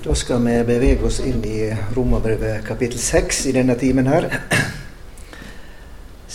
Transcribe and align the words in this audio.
Da 0.00 0.14
skal 0.16 0.38
vi 0.40 0.54
bevege 0.64 1.04
oss 1.04 1.18
inn 1.20 1.42
i 1.44 1.66
Romerbrevet 1.92 2.62
kapittel 2.64 2.96
6 2.96 3.42
i 3.50 3.52
denne 3.52 3.74
timen 3.76 4.06
her. 4.08 4.30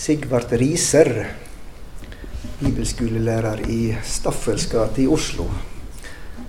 Sigvart 0.06 0.54
Riser, 0.60 1.10
bibelskolelærer 2.60 3.64
i 3.66 3.80
Staffels 4.06 4.68
gate 4.70 5.02
i 5.02 5.08
Oslo, 5.10 5.48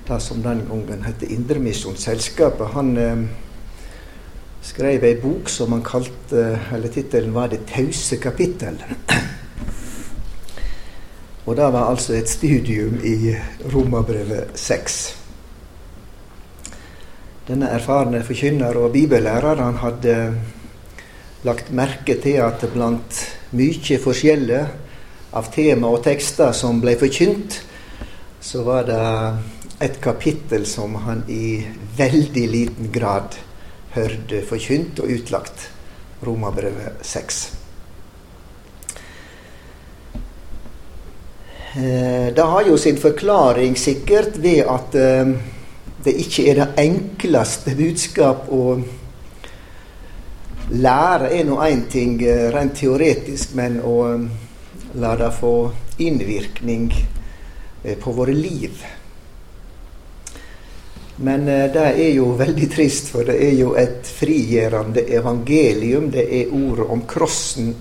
det 0.06 0.22
som 0.22 0.46
den 0.46 0.62
gangen 0.70 1.04
het 1.10 1.26
Indremisjonsselskapet, 1.26 2.70
han 2.78 2.96
eh, 3.02 3.26
skrev 4.62 5.10
ei 5.10 5.18
bok 5.18 5.50
som 5.50 5.74
han 5.74 5.82
kalte 5.82 6.48
Eller 6.70 6.94
tittelen 6.94 7.34
var 7.34 7.48
'Det 7.50 7.66
tause 7.66 8.22
kapittel'. 8.22 8.84
Og 11.48 11.56
det 11.56 11.74
var 11.74 11.90
altså 11.90 12.14
et 12.14 12.30
studium 12.30 13.00
i 13.04 13.36
Romerbrevet 13.74 14.54
6. 14.54 15.27
Denne 17.48 17.70
erfarne 17.72 18.26
forkynner 18.28 18.76
og 18.76 18.92
bibellærer 18.92 19.62
han 19.64 19.78
hadde 19.80 20.16
lagt 21.48 21.70
merke 21.72 22.18
til 22.20 22.42
at 22.44 22.66
blant 22.74 23.22
mye 23.56 24.00
forskjellig 24.04 24.60
av 25.38 25.48
tema 25.54 25.88
og 25.96 26.02
tekster 26.04 26.52
som 26.52 26.82
ble 26.84 26.98
forkynt, 27.00 27.62
så 28.44 28.66
var 28.68 28.84
det 28.90 29.00
et 29.88 30.02
kapittel 30.04 30.68
som 30.68 31.00
han 31.06 31.24
i 31.32 31.62
veldig 31.96 32.46
liten 32.52 32.92
grad 32.92 33.40
hørte 33.96 34.44
forkynt 34.44 35.00
og 35.00 35.16
utlagt. 35.16 35.70
Romerbrevet 36.28 37.00
6. 37.06 37.44
Eh, 41.78 42.34
det 42.36 42.44
har 42.52 42.68
jo 42.68 42.76
sin 42.78 42.98
forklaring 42.98 43.78
sikkert 43.80 44.42
ved 44.42 44.66
at 44.68 44.98
eh, 44.98 45.38
det 46.08 46.16
ikke 46.24 46.48
er 46.50 46.62
det 46.62 46.68
enkleste 46.80 47.76
budskap 47.76 48.48
å 48.54 48.78
lære 50.72 51.32
er 51.36 51.48
nå 51.48 51.58
én 51.64 51.86
ting 51.92 52.20
eh, 52.24 52.48
rent 52.52 52.76
teoretisk, 52.80 53.56
men 53.60 53.80
å 53.84 53.96
eh, 54.12 54.28
la 55.00 55.16
det 55.20 55.32
få 55.36 55.54
innvirkning 56.04 56.88
eh, 56.96 57.98
på 58.00 58.14
våre 58.16 58.36
liv. 58.36 58.86
Men 61.18 61.48
det 61.50 61.84
er 61.98 62.12
jo 62.14 62.28
veldig 62.38 62.68
trist, 62.70 63.08
for 63.10 63.26
det 63.26 63.40
er 63.42 63.56
jo 63.58 63.72
et 63.74 64.06
frigjørende 64.06 65.02
evangelium. 65.18 66.12
Det 66.14 66.28
er 66.30 66.52
ordet 66.54 66.86
om 66.94 67.02
krossen 67.10 67.72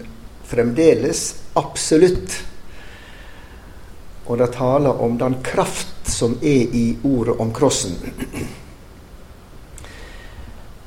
fremdeles. 0.49 1.27
Absolutt. 1.61 2.39
Og 4.27 4.39
det 4.39 4.53
taler 4.57 5.03
om 5.03 5.19
den 5.19 5.39
kraft 5.47 6.11
som 6.11 6.39
er 6.43 6.75
i 6.75 6.87
ordet 7.05 7.37
om 7.41 7.53
krossen. 7.55 7.95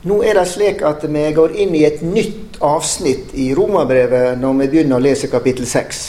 Nå 0.09 0.22
er 0.23 0.38
det 0.40 0.46
slik 0.48 0.81
at 0.88 1.04
vi 1.12 1.26
går 1.36 1.58
inn 1.59 1.76
i 1.76 1.84
et 1.88 2.02
nytt 2.04 2.59
avsnitt 2.64 3.34
i 3.36 3.50
Romerbrevet 3.56 4.40
når 4.40 4.54
vi 4.62 4.68
begynner 4.72 5.00
å 5.00 5.04
lese 5.04 5.28
kapittel 5.31 5.68
6. 5.68 6.04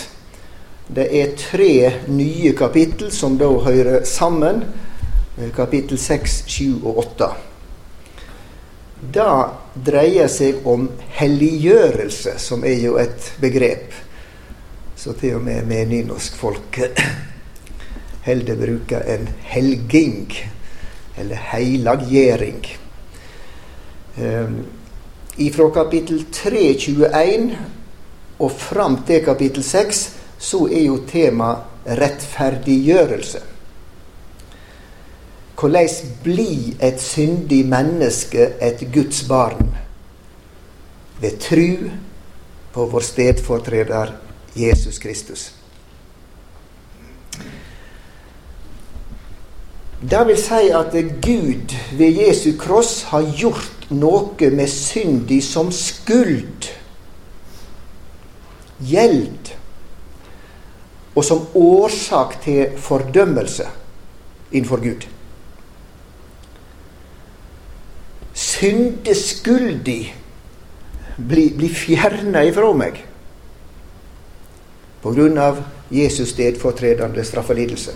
Det 0.91 1.06
er 1.20 1.34
tre 1.39 1.75
nye 2.11 2.53
kapittel 2.59 3.11
som 3.14 3.37
da 3.39 3.48
hører 3.62 4.05
sammen. 4.06 4.65
Kapittel 5.56 5.98
6, 5.98 6.42
7 6.50 6.65
og 6.83 7.03
8. 7.05 7.31
Det 9.00 9.28
dreier 9.87 10.28
seg 10.28 10.67
om 10.69 10.89
helliggjørelse, 11.17 12.34
som 12.39 12.67
er 12.67 12.83
jo 12.83 12.98
et 13.00 13.31
begrep. 13.41 13.94
Så 15.01 15.15
til 15.17 15.39
og 15.39 15.41
med 15.41 15.65
med 15.65 15.87
nynorskfolk 15.89 16.77
holder 18.27 18.56
bruker 18.67 19.06
en 19.15 19.29
helging, 19.48 20.27
eller 21.17 21.41
heilaggjering. 21.53 22.67
Um, 24.21 24.59
ifra 25.41 25.71
kapittel 25.73 26.27
3, 26.33 26.75
21 26.84 27.56
og 28.39 28.53
fram 28.53 29.01
til 29.09 29.25
kapittel 29.25 29.65
6 29.65 30.05
så 30.39 30.66
er 30.69 30.84
jo 30.84 31.00
tema 31.09 31.55
rettferdiggjørelse. 31.87 33.41
Hvordan 35.60 35.89
bli 36.25 36.77
et 36.77 37.00
syndig 37.00 37.66
menneske 37.69 38.53
et 38.60 38.89
Guds 38.93 39.25
barn? 39.28 39.77
Ved 41.21 41.39
tru 41.41 41.89
på 42.72 42.84
vår 42.84 43.00
stedfortreder 43.00 44.29
Jesus 44.55 44.99
Kristus. 44.99 45.53
Det 50.00 50.27
vil 50.27 50.38
si 50.41 50.71
at 50.72 50.94
Gud 51.22 51.75
ved 51.93 52.16
Jesu 52.22 52.55
kross 52.59 53.03
har 53.12 53.27
gjort 53.37 53.91
noe 53.91 54.50
med 54.50 54.71
syndig 54.72 55.43
som 55.44 55.69
skuld, 55.75 56.71
gjeld, 58.81 59.53
og 61.15 61.25
som 61.27 61.44
årsak 61.55 62.39
til 62.44 62.78
fordømmelse 62.81 63.66
innenfor 64.53 64.81
Gud. 64.81 65.05
Syndeskyldig 68.33 70.15
blir, 71.28 71.53
bli 71.59 71.69
fjerna 71.69 72.47
ifra 72.49 72.72
meg 72.72 73.03
av 75.38 75.62
Jesus 75.88 76.31
stedfortredende 76.31 77.25
straffelidelse. 77.25 77.93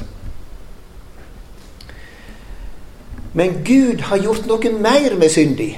Men 3.33 3.65
Gud 3.65 4.01
har 4.01 4.17
gjort 4.17 4.47
noe 4.47 4.71
mer 4.71 5.17
med 5.19 5.31
syndig. 5.31 5.73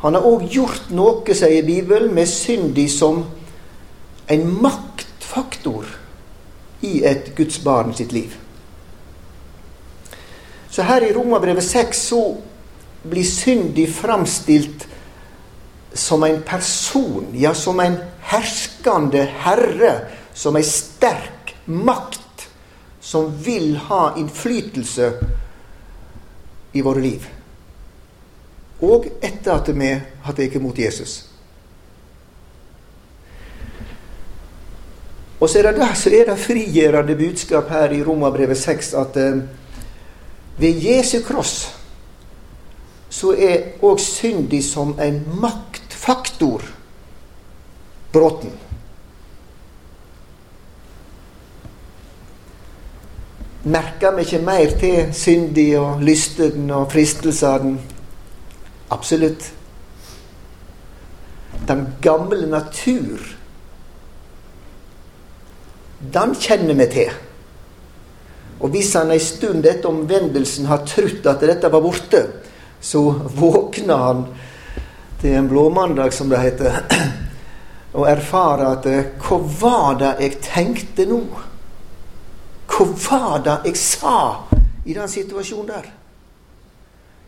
Han 0.00 0.14
har 0.14 0.24
òg 0.24 0.46
gjort 0.52 0.90
noe, 0.96 1.34
sier 1.36 1.64
Bibelen, 1.66 2.14
med 2.14 2.28
syndig 2.28 2.88
som 2.92 3.24
en 4.32 4.48
maktfaktor 4.62 5.86
i 6.80 7.02
et 7.04 7.34
Guds 7.36 7.58
barn 7.64 7.94
sitt 7.94 8.12
liv. 8.12 8.32
Så 10.70 10.82
her 10.82 11.04
i 11.04 11.12
Romerbrevet 11.12 11.64
6 11.64 12.00
så 12.08 12.22
blir 13.06 13.24
syndig 13.24 13.86
framstilt 13.94 14.88
som 15.94 16.24
en 16.24 16.42
person, 16.42 17.30
ja, 17.32 17.54
som 17.54 17.80
en 17.80 17.96
herskende 18.30 19.24
herre, 19.44 19.92
som 20.34 20.56
ei 20.58 20.64
sterk 20.66 21.54
makt 21.64 22.48
som 23.00 23.30
vil 23.42 23.76
ha 23.76 24.16
innflytelse 24.18 25.12
i 26.72 26.82
våre 26.82 27.00
liv. 27.00 27.26
Og 28.82 29.06
etter 29.22 29.52
at 29.54 29.70
vi 29.70 29.92
har 29.94 30.34
tatt 30.36 30.56
imot 30.58 30.78
Jesus. 30.78 31.14
Og 35.38 35.50
så 35.50 35.60
er 35.60 35.70
det, 35.76 35.88
så 35.96 36.10
er 36.10 36.26
det 36.26 36.38
frigjørende 36.40 37.14
budskap 37.16 37.70
her 37.70 37.92
i 37.94 38.02
Romerbrevet 38.04 38.58
6 38.58 38.94
at 38.98 39.16
eh, 39.20 39.42
ved 40.58 40.82
Jesu 40.82 41.20
kross 41.22 41.54
så 43.12 43.32
er 43.32 43.84
òg 43.84 44.00
syndig 44.02 44.64
som 44.64 44.96
en 45.00 45.20
maktfaktor 45.40 46.64
bråten. 48.16 48.54
Merker 53.66 54.14
vi 54.14 54.22
ikke 54.22 54.42
mer 54.46 54.74
til 54.78 55.14
syndig 55.16 55.72
og 55.80 56.02
lysten 56.06 56.70
og 56.70 56.86
fristelsene? 56.92 57.80
Absolutt. 58.94 59.48
Den 61.66 61.86
gamle 62.02 62.46
natur, 62.46 63.18
den 66.14 66.36
kjenner 66.38 66.78
vi 66.78 66.86
til. 66.92 67.16
Og 68.60 68.70
hvis 68.70 68.94
han 68.94 69.10
ei 69.10 69.20
stund 69.20 69.66
etter 69.66 69.90
omvendelsen 69.90 70.70
har 70.70 70.86
trodd 70.86 71.26
at 71.26 71.42
dette 71.42 71.72
var 71.72 71.82
borte, 71.82 72.22
så 72.80 73.02
våkner 73.34 74.04
han 74.06 74.24
til 75.20 75.34
en 75.40 75.48
blåmandag, 75.50 76.14
som 76.14 76.30
det 76.30 76.44
heter, 76.44 76.84
og 77.96 78.08
erfare 78.10 78.72
at 78.76 78.88
Hva 79.22 79.38
var 79.60 80.00
det 80.00 80.14
jeg 80.20 80.40
tenkte 80.44 81.06
nå? 81.08 81.20
Hva 82.68 82.88
var 83.08 83.44
det 83.44 83.60
jeg 83.70 83.80
sa 83.80 84.18
i 84.84 84.94
den 84.94 85.08
situasjonen 85.08 85.70
der? 85.70 85.86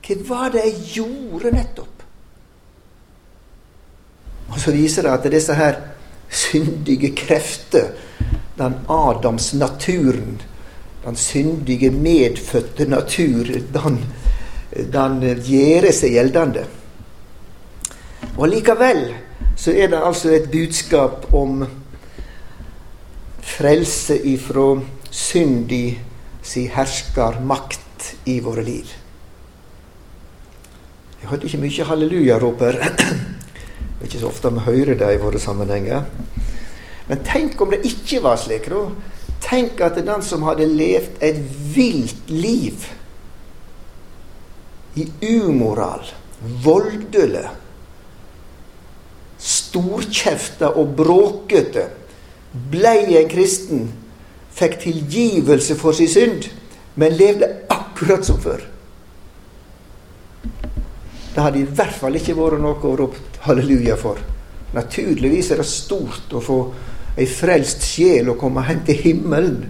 Hva 0.09 0.19
var 0.29 0.53
det 0.53 0.65
jeg 0.67 0.83
gjorde 0.99 1.53
nettopp? 1.53 1.95
Og 4.49 4.61
så 4.61 4.73
viser 4.73 5.05
det 5.05 5.13
at 5.13 5.31
disse 5.33 5.57
her 5.57 5.81
syndige 6.29 7.11
krefter, 7.17 7.93
den 8.59 8.75
Adams 8.91 9.53
naturen, 9.55 10.41
den 11.05 11.17
syndige 11.17 11.91
medfødte 11.91 12.89
natur, 12.89 13.53
den, 13.73 14.01
den 14.93 15.21
gjør 15.45 15.89
seg 15.95 16.17
gjeldende. 16.17 16.65
Og 18.37 18.49
likevel 18.51 19.05
så 19.57 19.73
er 19.75 19.91
det 19.91 20.01
altså 20.03 20.31
et 20.35 20.51
budskap 20.51 21.27
om 21.35 21.65
frelse 23.43 24.19
ifra 24.29 24.71
syndig 25.11 25.99
si 26.43 26.67
herskermakt 26.73 28.13
i 28.31 28.39
våre 28.45 28.63
liv. 28.65 28.93
Jeg 31.19 31.31
hørte 31.31 31.49
ikke 31.49 31.61
mye 31.65 31.89
halleluja-roper. 31.91 32.79
Det 33.99 34.05
er 34.05 34.11
ikke 34.13 34.21
så 34.23 34.29
ofte 34.29 34.53
vi 34.55 34.63
hører 34.63 34.95
det 34.95 35.07
i 35.11 35.19
våre 35.19 35.41
sammenhenger. 35.43 36.05
Men 37.09 37.23
tenk 37.27 37.59
om 37.61 37.73
det 37.75 37.81
ikke 37.89 38.21
var 38.23 38.37
slik, 38.39 38.69
da. 38.71 38.85
Tenk 39.43 39.81
at 39.83 39.99
den 40.07 40.23
som 40.23 40.45
hadde 40.47 40.69
levd 40.71 41.19
et 41.25 41.41
vilt 41.75 42.31
liv 42.31 42.85
i 44.95 45.09
umoral, 45.43 46.07
voldelig, 46.63 47.49
storkjefta 49.79 50.73
og 50.77 50.95
bråkete, 50.99 51.87
blei 52.71 53.17
en 53.19 53.29
kristen, 53.31 53.87
fikk 54.59 54.79
tilgivelse 54.83 55.77
for 55.79 55.95
sin 55.95 56.11
synd, 56.11 56.49
men 56.99 57.15
levde 57.15 57.47
akkurat 57.71 58.27
som 58.27 58.41
før. 58.43 58.65
Det 61.35 61.45
hadde 61.45 61.61
i 61.63 61.69
hvert 61.69 61.95
fall 61.95 62.17
ikke 62.19 62.35
vært 62.35 62.59
noe 62.63 62.83
å 62.83 62.97
rope 62.99 63.45
halleluja 63.45 63.95
for. 64.01 64.19
Naturligvis 64.75 65.53
er 65.53 65.63
det 65.63 65.69
stort 65.71 66.33
å 66.35 66.43
få 66.43 66.59
ei 67.19 67.27
frelst 67.31 67.87
sjel 67.87 68.33
og 68.33 68.41
komme 68.41 68.65
hjem 68.67 68.83
til 68.89 68.99
himmelen. 69.05 69.61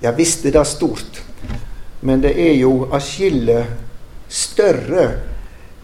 Ja 0.00 0.14
visst 0.16 0.46
er 0.46 0.54
det 0.56 0.64
stort, 0.70 1.20
men 2.00 2.22
det 2.24 2.32
er 2.38 2.54
jo 2.56 2.88
atskillig 2.94 3.60
større 4.28 5.04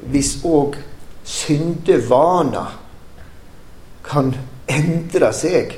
hvis 0.09 0.39
òg 0.47 0.79
syndevaner 1.25 2.84
kan 4.05 4.35
endre 4.71 5.33
seg, 5.35 5.75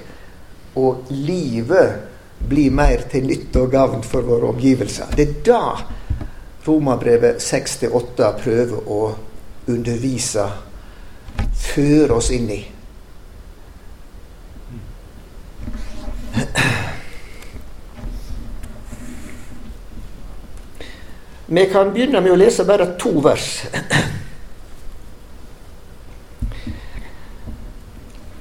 og 0.76 1.08
livet 1.11 1.88
blir 2.46 2.70
mer 2.75 3.02
til 3.11 3.26
nytte 3.26 3.61
og 3.64 3.70
gavn 3.73 4.02
for 4.06 4.23
våre 4.26 4.46
omgivelser. 4.52 5.06
Det 5.17 5.25
er 5.28 5.34
da 5.46 5.76
Romabrevet 6.67 7.38
6-8 7.43 8.32
prøver 8.40 8.88
å 8.90 9.14
undervise, 9.70 10.46
føre 11.55 12.14
oss 12.19 12.31
inn 12.34 12.50
i. 12.50 12.67
Vi 21.46 21.64
kan 21.70 21.93
begynne 21.94 22.20
med 22.20 22.32
å 22.34 22.40
lese 22.40 22.64
bare 22.67 22.87
to 22.99 23.20
vers. 23.23 23.49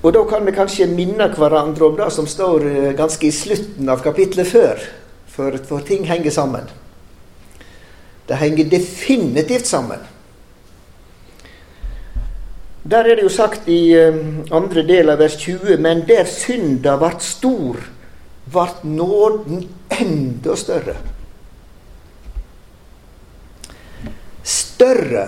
Og 0.06 0.13
da 0.13 0.22
kan 0.30 0.46
vi 0.46 0.54
kanskje 0.54 0.86
minne 0.86 1.31
hverandre 1.34 1.88
om 1.88 1.96
det 1.98 2.12
som 2.13 2.28
står 2.30 2.66
eh, 2.69 2.92
ganske 2.94 3.25
i 3.25 3.34
slutten 3.34 3.88
av 3.90 4.04
kapitlet 4.06 4.46
før. 4.46 4.81
For, 5.34 5.56
for 5.66 5.81
ting 5.81 6.04
henger 6.06 6.30
sammen. 6.31 6.68
Det 8.30 8.38
henger 8.38 8.69
definitivt 8.69 9.66
sammen. 9.66 10.04
Der 12.86 13.10
er 13.10 13.18
det 13.18 13.25
jo 13.25 13.31
sagt 13.34 13.66
i 13.66 13.96
eh, 13.98 14.19
andre 14.54 14.84
del 14.86 15.10
av 15.10 15.24
vers 15.24 15.40
20.: 15.42 15.80
Men 15.81 16.04
der 16.06 16.30
synda 16.30 17.00
vart 17.02 17.25
stor, 17.25 17.80
vart 18.54 18.84
nåden 18.86 19.66
enda 19.90 20.54
større. 20.56 21.00
Større 24.44 25.25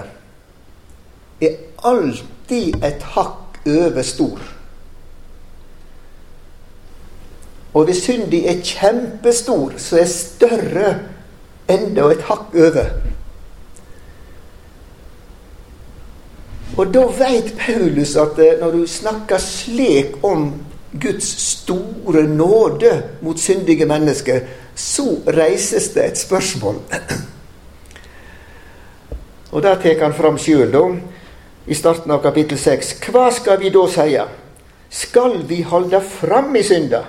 er 1.41 1.57
alltid 1.81 2.77
et 2.85 3.09
hakk 3.17 3.57
over 3.65 4.05
stor. 4.05 4.56
Og 7.73 7.85
hvis 7.85 8.03
synden 8.03 8.47
er 8.47 8.63
kjempestor, 8.63 9.77
så 9.77 10.01
er 10.01 10.11
større 10.11 10.95
enda 11.69 12.07
et 12.11 12.23
hakk 12.29 12.55
over. 12.55 12.89
Og 16.77 16.93
da 16.93 17.07
veit 17.09 17.55
Paulus 17.57 18.13
at 18.21 18.39
eh, 18.39 18.59
når 18.61 18.71
du 18.71 18.87
snakker 18.87 19.41
slik 19.41 20.19
om 20.25 20.51
Guds 21.01 21.29
store 21.41 22.23
nåde 22.29 23.03
mot 23.21 23.39
syndige 23.39 23.85
mennesker, 23.85 24.39
så 24.75 25.17
reises 25.27 25.89
det 25.95 26.05
et 26.05 26.17
spørsmål. 26.17 26.75
Og 29.51 29.63
der 29.63 29.81
tar 29.81 30.03
han 30.03 30.13
fram 30.13 30.37
sjøl, 30.37 30.71
da, 30.71 30.83
i 31.67 31.75
starten 31.75 32.11
av 32.13 32.21
kapittel 32.21 32.59
6. 32.59 32.93
Hva 33.09 33.31
skal 33.33 33.59
vi 33.61 33.73
da 33.73 33.87
seie? 33.89 34.25
Skal 34.89 35.41
vi 35.49 35.63
holde 35.65 36.01
fram 36.01 36.55
i 36.55 36.63
synda, 36.63 37.01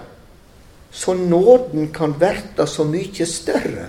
så 0.90 1.14
nåden 1.14 1.92
kan 1.92 2.14
verta 2.20 2.66
så 2.66 2.84
mykje 2.88 3.26
større? 3.26 3.88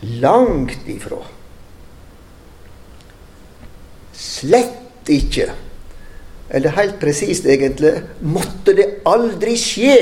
Langt 0.00 0.88
ifra. 0.88 1.20
Slett 4.12 5.08
ikke. 5.08 5.50
Eller 6.50 6.74
helt 6.74 6.98
presist, 7.00 7.46
egentlig, 7.46 8.00
måtte 8.20 8.74
det 8.74 8.88
aldri 9.06 9.54
skje 9.60 9.94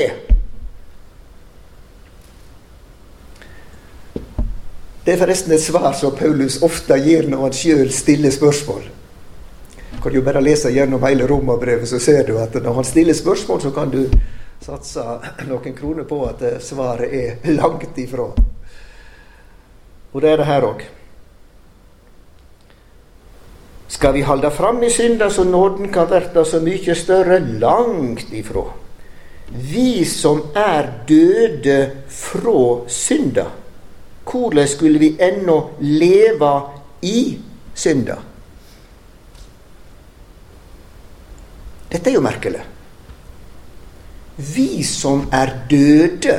Det 5.09 5.15
er 5.15 5.21
forresten 5.23 5.53
et 5.55 5.61
svar 5.63 5.93
som 5.97 6.11
Paulus 6.13 6.59
ofte 6.61 6.93
gir 7.01 7.25
når 7.25 7.39
han 7.47 7.53
sjøl 7.57 7.87
stiller 7.89 8.29
spørsmål. 8.29 8.83
Du 9.95 9.95
kan 10.03 10.13
jo 10.13 10.21
bare 10.21 10.43
lese 10.45 10.69
gjennom 10.69 11.01
hele 11.01 11.25
romerbrevet, 11.25 11.89
så 11.89 11.97
ser 11.97 12.27
du 12.27 12.35
at 12.37 12.53
når 12.53 12.75
han 12.77 12.85
stiller 12.85 13.17
spørsmål, 13.17 13.61
så 13.63 13.71
kan 13.73 13.89
du 13.89 14.03
satse 14.61 15.03
noen 15.47 15.75
kroner 15.75 16.07
på 16.09 16.21
at 16.27 16.43
svaret 16.63 17.13
er 17.13 17.51
langt 17.59 17.97
ifra. 17.97 18.29
Og 20.09 20.21
det 20.21 20.31
er 20.31 20.41
det 20.41 20.49
her 20.49 20.67
òg. 20.67 20.83
Skal 23.89 24.13
vi 24.13 24.25
halde 24.25 24.51
fram 24.53 24.83
i 24.85 24.89
synda 24.93 25.29
så 25.33 25.43
nåden 25.43 25.89
kan 25.93 26.09
verta 26.09 26.45
så 26.45 26.61
mykje 26.61 26.95
større? 26.95 27.39
Langt 27.39 28.33
ifra. 28.33 28.67
Vi 29.49 30.05
som 30.05 30.43
er 30.55 30.91
døde 31.09 31.79
fra 32.13 32.85
synda 32.87 33.47
hvordan 34.29 34.67
skulle 34.67 34.99
vi 34.99 35.15
ennå 35.19 35.69
leve 35.79 36.61
i 37.01 37.39
synda? 37.73 38.17
Dette 41.89 42.09
er 42.09 42.13
jo 42.13 42.21
merkelig. 42.21 42.61
Vi 44.39 44.83
som 44.87 45.25
er 45.35 45.51
døde 45.69 46.37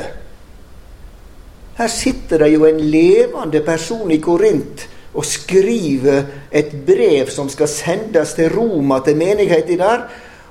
Her 1.77 1.87
sitter 1.87 2.41
det 2.43 2.53
jo 2.53 2.65
en 2.65 2.79
levende 2.81 3.61
person 3.65 4.11
i 4.11 4.17
Korint 4.17 4.87
og 5.13 5.25
skriver 5.25 6.23
et 6.51 6.71
brev 6.87 7.29
som 7.29 7.49
skal 7.51 7.67
sendes 7.67 8.33
til 8.37 8.51
Roma, 8.53 9.01
til 9.03 9.17
menigheten 9.19 9.79
der. 9.79 10.05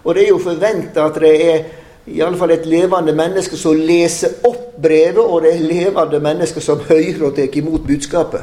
Og 0.04 0.14
det 0.14 0.24
er 0.24 0.28
jo 0.28 0.38
forventa 0.38 1.06
at 1.06 1.20
det 1.22 1.30
er 1.44 1.62
iallfall 2.10 2.50
et 2.54 2.66
levende 2.68 3.14
menneske 3.16 3.56
som 3.56 3.76
leser 3.76 4.40
opp 4.44 4.76
brevet, 4.82 5.20
og 5.20 5.42
det 5.44 5.54
er 5.54 5.64
levende 5.64 6.20
mennesker 6.20 6.60
som 6.64 6.80
hører 6.88 7.22
og 7.28 7.36
tar 7.36 7.56
imot 7.56 7.86
budskapet. 7.86 8.42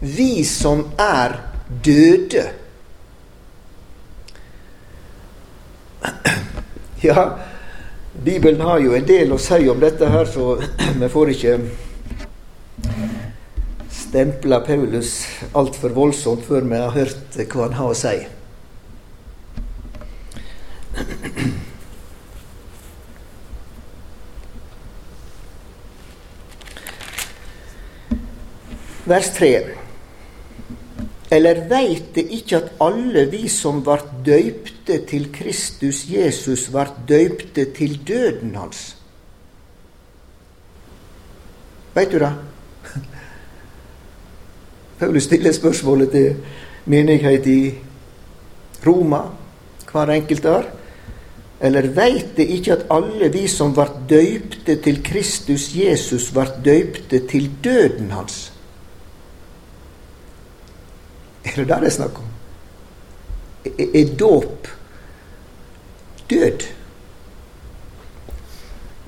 Vi 0.00 0.44
som 0.44 0.86
er 0.98 1.38
døde. 1.84 2.48
Ja, 6.98 7.28
Bibelen 8.24 8.60
har 8.60 8.78
jo 8.82 8.94
en 8.96 9.06
del 9.06 9.32
å 9.32 9.38
si 9.38 9.68
om 9.70 9.78
dette 9.80 10.08
her, 10.10 10.24
så 10.26 10.58
vi 11.02 11.08
får 11.12 11.30
ikke 11.34 11.58
stempla 13.94 14.60
Paulus 14.66 15.26
altfor 15.54 15.90
voldsomt 15.94 16.42
før 16.48 16.62
vi 16.66 16.76
har 16.80 16.90
hørt 16.96 17.36
hva 17.52 17.62
han 17.68 17.78
har 17.78 17.88
å 17.92 17.96
si. 17.98 18.26
vers 29.08 29.28
3. 29.38 29.87
Eller 31.30 31.60
veit 31.68 32.14
det 32.16 32.24
ikke 32.32 32.56
at 32.56 32.70
alle 32.80 33.26
vi 33.28 33.48
som 33.52 33.82
vart 33.84 34.08
døypte 34.24 35.02
til 35.10 35.26
Kristus 35.32 36.06
Jesus, 36.08 36.70
vart 36.72 36.94
døypte 37.08 37.66
til 37.76 37.98
døden 38.08 38.54
hans? 38.56 38.94
Veit 41.94 42.12
du 42.12 42.18
det? 42.22 42.32
Paulus 44.98 45.28
stiller 45.28 45.52
spørsmålet 45.52 46.10
til 46.10 46.36
menighet 46.88 47.46
i 47.46 47.60
Roma, 48.86 49.26
hver 49.92 50.16
enkelt 50.16 50.42
der. 50.42 50.70
Eller 51.60 51.90
veit 51.92 52.36
det 52.36 52.46
ikke 52.54 52.72
at 52.72 52.86
alle 52.94 53.28
vi 53.34 53.48
som 53.50 53.74
vart 53.76 54.06
døypte 54.08 54.78
til 54.80 55.02
Kristus 55.04 55.74
Jesus, 55.74 56.30
vart 56.34 56.62
døypte 56.64 57.26
til 57.28 57.50
døden 57.64 58.14
hans? 58.14 58.46
Er 61.48 61.56
det 61.56 61.68
det 61.68 61.80
det 61.80 61.90
er 61.90 61.96
snakk 61.96 62.18
om? 62.20 62.34
Er 63.88 64.16
dåp 64.18 64.68
død? 66.30 66.66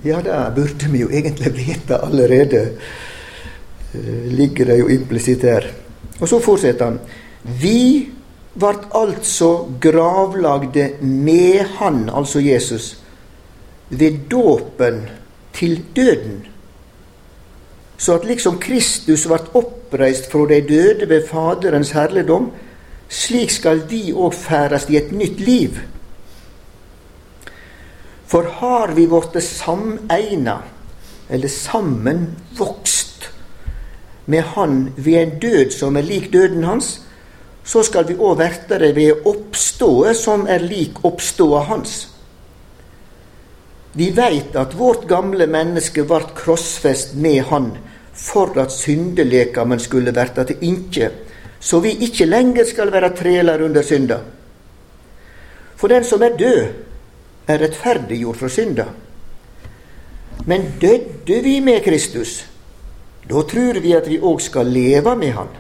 Ja, 0.03 0.21
det 0.25 0.37
burde 0.57 0.89
vi 0.89 1.03
jo 1.03 1.11
egentlig 1.13 1.53
vite 1.59 1.99
allerede. 2.01 2.63
Eh, 3.93 4.33
ligger 4.33 4.73
det 4.73 4.79
jo 4.81 4.89
implisitt 4.89 5.43
her. 5.45 5.67
Og 6.21 6.29
så 6.29 6.41
fortsetter 6.41 6.85
han. 6.85 6.99
Vi 7.61 8.09
vart 8.61 8.89
altså 8.95 9.69
gravlagde 9.81 10.91
med 11.01 11.67
Han, 11.79 12.11
altså 12.13 12.41
Jesus, 12.41 12.97
ved 13.91 14.19
dåpen 14.31 15.09
til 15.53 15.83
døden. 15.97 16.47
Så 18.01 18.15
at 18.17 18.25
liksom 18.25 18.57
Kristus 18.59 19.27
vart 19.29 19.51
oppreist 19.53 20.31
fra 20.33 20.47
de 20.49 20.61
døde 20.65 21.09
ved 21.09 21.27
Faderens 21.29 21.91
herligdom, 21.93 22.49
slik 23.13 23.51
skal 23.53 23.83
vi 23.91 24.07
òg 24.17 24.33
færast 24.33 24.89
i 24.89 24.97
et 24.97 25.11
nytt 25.13 25.41
liv. 25.45 25.77
For 28.31 28.47
har 28.61 28.95
vi 28.97 29.05
blitt 29.11 29.43
sameina, 29.45 30.63
eller 31.29 31.53
sammen 31.53 32.25
vokst, 32.57 33.29
med 34.27 34.43
Han 34.55 34.93
ved 34.97 35.21
en 35.21 35.39
død 35.43 35.71
som 35.75 35.97
er 35.97 36.07
lik 36.07 36.33
døden 36.33 36.65
hans, 36.65 37.01
så 37.65 37.83
skal 37.83 38.09
vi 38.09 38.17
òg 38.17 38.39
verte 38.39 38.79
det 38.79 38.95
ved 38.97 39.27
oppstået 39.27 40.17
som 40.17 40.47
er 40.49 40.63
lik 40.63 41.05
oppståa 41.05 41.65
hans. 41.69 42.09
Vi 43.93 44.11
veit 44.17 44.57
at 44.57 44.79
vårt 44.79 45.09
gamle 45.11 45.47
menneske 45.51 46.07
vart 46.09 46.33
krossfest 46.39 47.17
med 47.19 47.43
Han 47.51 47.73
for 48.21 48.53
at 48.61 48.73
syndelekamen 48.73 49.81
skulle 49.81 50.13
verta 50.15 50.45
til 50.45 50.61
inkje, 50.61 51.11
så 51.61 51.81
vi 51.81 51.95
ikke 52.05 52.29
lenger 52.29 52.65
skal 52.69 52.93
være 52.93 53.15
trælar 53.17 53.63
under 53.65 53.83
synda. 53.83 54.21
For 55.77 55.89
den 55.89 56.05
som 56.05 56.23
er 56.23 56.37
død, 56.37 56.61
er 57.49 57.63
rettferdiggjort 57.63 58.37
fra 58.37 58.49
synda. 58.49 58.87
Men 60.47 60.69
døde 60.81 61.43
vi 61.43 61.61
med 61.61 61.81
Kristus, 61.85 62.45
da 63.29 63.43
tror 63.49 63.81
vi 63.81 63.93
at 63.97 64.09
vi 64.09 64.21
òg 64.21 64.41
skal 64.41 64.67
leve 64.67 65.17
med 65.17 65.33
Han. 65.37 65.51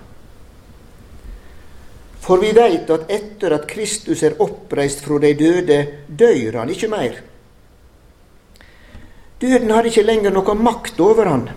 For 2.20 2.40
vi 2.40 2.52
veit 2.52 2.90
at 2.92 3.08
etter 3.10 3.54
at 3.56 3.66
Kristus 3.68 4.22
er 4.22 4.36
oppreist 4.40 5.00
fra 5.04 5.18
de 5.18 5.32
døde, 5.34 5.78
døyr 6.06 6.58
han 6.60 6.70
ikke 6.70 6.88
meir. 6.92 7.16
Døden 9.40 9.70
har 9.70 9.88
ikke 9.88 10.04
lenger 10.04 10.30
noka 10.30 10.54
makt 10.54 11.00
over 11.00 11.28
han. 11.28 11.48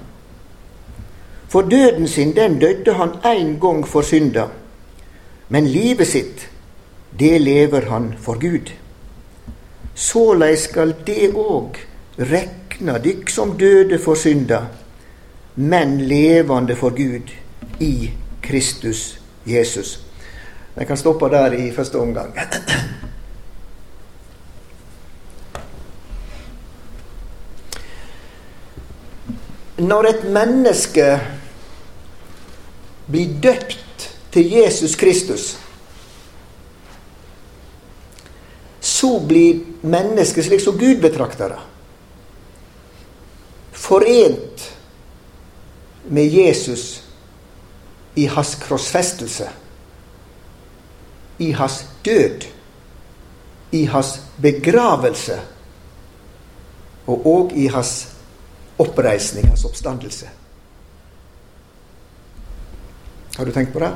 For 1.53 1.61
døden 1.61 2.07
sin, 2.07 2.35
den 2.35 2.59
døde 2.59 2.93
han 2.97 3.09
én 3.09 3.59
gang 3.61 3.87
for 3.87 4.01
synda. 4.01 4.47
Men 5.49 5.67
livet 5.67 6.07
sitt, 6.07 6.49
det 7.19 7.41
lever 7.41 7.85
han 7.89 8.15
for 8.17 8.39
Gud. 8.41 8.71
Såleis 9.93 10.63
skal 10.65 10.95
det 11.05 11.29
òg 11.37 11.77
rekna 12.17 12.97
dykk 12.97 13.29
som 13.29 13.51
døde 13.57 13.99
for 14.01 14.17
synda, 14.17 14.63
men 15.55 16.01
levende 16.09 16.75
for 16.75 16.89
Gud 16.97 17.29
i 17.79 18.09
Kristus 18.41 19.19
Jesus. 19.45 19.99
Jeg 20.75 20.87
kan 20.89 20.97
stoppe 20.97 21.29
der 21.29 21.53
i 21.53 21.71
første 21.71 21.95
omgang. 22.01 22.33
Når 29.77 30.03
et 30.09 30.23
menneske 30.33 31.21
blir 33.07 33.33
døpt 33.43 34.09
til 34.31 34.51
Jesus 34.51 34.95
Kristus, 34.95 35.57
så 38.83 39.19
blir 39.19 39.61
mennesket 39.81 40.45
slik 40.45 40.61
som 40.63 40.77
Gud 40.79 41.01
betrakter 41.01 41.53
det. 41.55 41.61
Forent 43.71 44.69
med 46.03 46.27
Jesus 46.27 47.03
i 48.15 48.25
hans 48.25 48.55
krossfestelse, 48.55 49.49
i 51.37 51.51
hans 51.51 51.85
død, 52.05 52.45
i 53.71 53.85
hans 53.85 54.19
begravelse 54.41 55.39
og 57.07 57.25
òg 57.27 57.55
i 57.57 57.67
hans 57.67 58.07
oppreisning, 58.79 59.47
hans 59.47 59.65
oppstandelse. 59.65 60.29
Har 63.37 63.45
du 63.45 63.51
tenkt 63.51 63.73
på 63.73 63.79
det? 63.79 63.91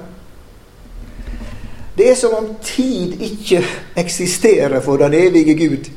Det 1.97 2.09
er 2.11 2.15
som 2.15 2.33
om 2.33 2.49
tid 2.61 3.21
ikke 3.21 3.63
eksisterer 3.97 4.81
for 4.85 4.97
den 5.01 5.13
evige 5.13 5.53
Gud. 5.57 5.89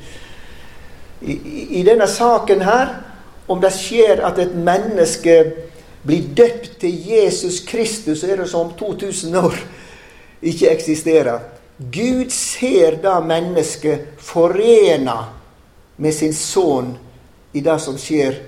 I, 1.20 1.36
i 1.80 1.82
denne 1.84 2.08
saken 2.08 2.62
her, 2.64 2.94
om 3.48 3.60
det 3.60 3.72
skjer 3.76 4.22
at 4.24 4.38
et 4.40 4.54
menneske 4.56 5.36
blir 6.06 6.30
døpt 6.36 6.78
til 6.80 7.08
Jesus 7.08 7.60
Kristus, 7.68 8.20
så 8.20 8.30
er 8.30 8.40
det 8.40 8.48
som 8.48 8.70
om 8.70 8.72
2000 8.78 9.36
år 9.36 9.58
ikke 10.42 10.70
eksisterer. 10.72 11.38
Gud 11.92 12.30
ser 12.32 12.96
da 13.02 13.18
mennesket 13.20 14.16
forena 14.18 15.16
med 15.96 16.12
sin 16.16 16.32
sønn 16.36 16.94
i 17.52 17.60
det 17.60 17.76
som 17.80 17.98
skjer 18.00 18.40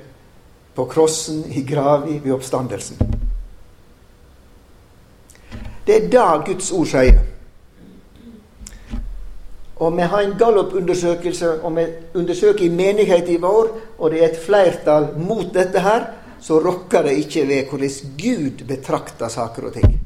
på 0.75 0.85
krossen, 0.89 1.45
i 1.53 1.65
grava, 1.69 2.09
ved 2.09 2.33
oppstandelsen. 2.33 3.12
Det 5.87 5.97
er 5.97 6.09
det 6.09 6.47
Guds 6.47 6.73
ord 6.73 6.87
sier. 6.87 7.21
Og 9.83 9.97
vi 9.97 10.03
har 10.07 10.23
en 10.23 10.37
gallupundersøkelse, 10.39 11.57
og 11.63 11.77
vi 11.77 11.87
undersøker 12.15 12.65
i 12.65 12.69
menighet 12.71 13.29
i 13.29 13.39
vår, 13.43 13.73
og 13.99 14.11
det 14.11 14.21
er 14.23 14.29
et 14.29 14.43
flertall 14.45 15.09
mot 15.19 15.49
dette 15.55 15.83
her, 15.83 16.05
så 16.43 16.61
rokker 16.63 17.03
det 17.07 17.17
ikke 17.23 17.47
ved 17.49 17.71
hvordan 17.71 18.13
Gud 18.19 18.67
betrakter 18.69 19.29
saker 19.29 19.67
og 19.67 19.73
ting. 19.73 19.99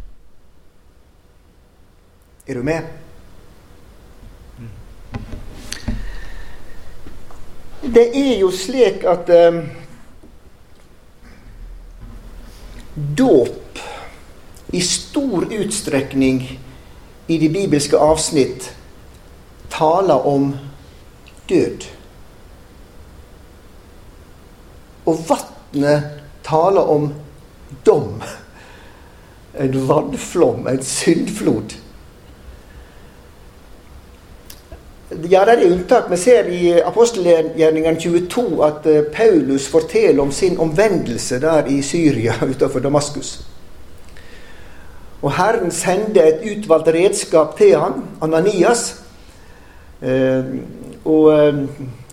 Er 2.46 2.54
du 2.54 2.62
med? 2.62 2.82
Det 7.82 8.08
er 8.16 8.38
jo 8.38 8.50
slik 8.50 9.04
at 9.04 9.30
um, 9.30 9.60
dåp 13.18 13.65
i 14.72 14.80
stor 14.80 15.46
utstrekning 15.52 16.60
i 17.26 17.38
de 17.38 17.48
bibelske 17.48 17.98
avsnitt 17.98 18.70
taler 19.70 20.26
om 20.26 20.50
død. 21.48 21.86
Og 25.06 25.18
vannet 25.28 26.10
taler 26.44 26.90
om 26.90 27.10
dom. 27.86 28.22
En 29.58 29.88
vannflom, 29.88 30.66
en 30.68 30.82
syndflod. 30.82 31.76
Ja, 35.30 35.44
det 35.46 35.52
er 35.54 35.70
unntak. 35.70 36.10
Vi 36.10 36.16
ser 36.18 36.48
i 36.50 36.80
apostelgjerningene 36.82 38.00
22 38.00 38.64
at 38.66 38.86
eh, 38.90 39.04
Paulus 39.14 39.68
forteller 39.70 40.22
om 40.22 40.32
sin 40.32 40.58
omvendelse 40.58 41.38
der 41.40 41.70
i 41.70 41.78
Syria 41.82 42.34
utenfor 42.42 42.82
Damaskus. 42.82 43.38
Og 45.26 45.32
Herren 45.34 45.72
sendte 45.74 46.22
et 46.22 46.44
utvalgt 46.46 46.92
redskap 46.94 47.56
til 47.58 47.74
han, 47.80 48.04
Ananias, 48.22 48.92
Eh, 50.00 50.44
og 51.04 51.28
eh, 51.32 51.60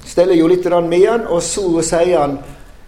steller 0.08 0.38
jo 0.40 0.48
litt 0.48 0.68
med 0.88 1.04
han, 1.04 1.26
og 1.28 1.42
så 1.44 1.82
sier 1.84 2.22
han 2.22 2.38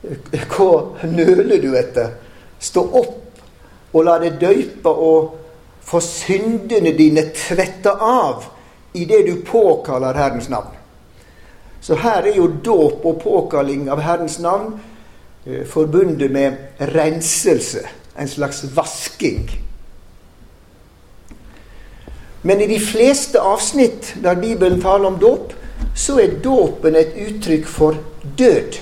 Hva 0.06 0.70
nøler 1.10 1.60
du 1.60 1.74
etter? 1.76 2.14
Stå 2.62 2.84
opp 3.02 3.96
og 3.96 4.06
la 4.06 4.20
deg 4.22 4.38
døype 4.40 4.92
og 4.92 5.34
få 5.86 6.00
syndene 6.04 6.94
dine 6.96 7.28
tvetta 7.36 7.96
av 8.00 8.46
idet 8.96 9.26
du 9.28 9.36
påkaller 9.46 10.16
Herrens 10.16 10.48
navn. 10.50 10.72
Så 11.82 11.98
her 12.02 12.26
er 12.26 12.38
jo 12.38 12.48
dåp 12.64 13.06
og 13.06 13.20
påkalling 13.22 13.90
av 13.92 14.02
Herrens 14.06 14.40
navn 14.40 14.78
eh, 15.46 15.66
forbundet 15.68 16.32
med 16.32 16.86
renselse. 16.96 17.84
En 18.16 18.32
slags 18.32 18.64
vasking. 18.76 19.50
Men 22.46 22.62
i 22.62 22.68
de 22.70 22.80
fleste 22.80 23.42
avsnitt 23.42 24.12
der 24.22 24.36
Bibelen 24.38 24.82
taler 24.82 25.10
om 25.10 25.18
dåp, 25.18 25.54
så 25.98 26.20
er 26.22 26.36
dåpen 26.44 26.96
et 26.96 27.16
uttrykk 27.18 27.66
for 27.68 27.98
død. 28.38 28.78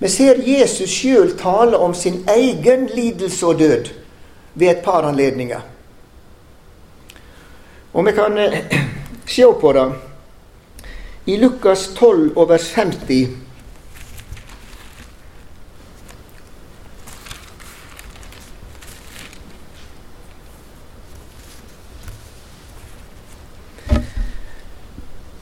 Vi 0.00 0.08
ser 0.08 0.40
Jesus 0.40 0.90
sjøl 0.90 1.34
tale 1.38 1.76
om 1.76 1.92
sin 1.94 2.22
egen 2.24 2.88
lidelse 2.94 3.46
og 3.46 3.60
død 3.60 3.92
ved 4.54 4.70
et 4.70 4.80
par 4.84 5.04
anledninger. 5.06 5.60
Og 7.92 8.06
vi 8.06 8.16
kan 8.16 8.38
eh, 8.38 8.58
se 9.36 9.52
på 9.60 9.72
det 9.76 9.86
i 11.26 11.36
Lukas 11.36 11.90
12 11.94 12.32
og 12.36 12.48
vers 12.48 12.72
50. 12.72 13.28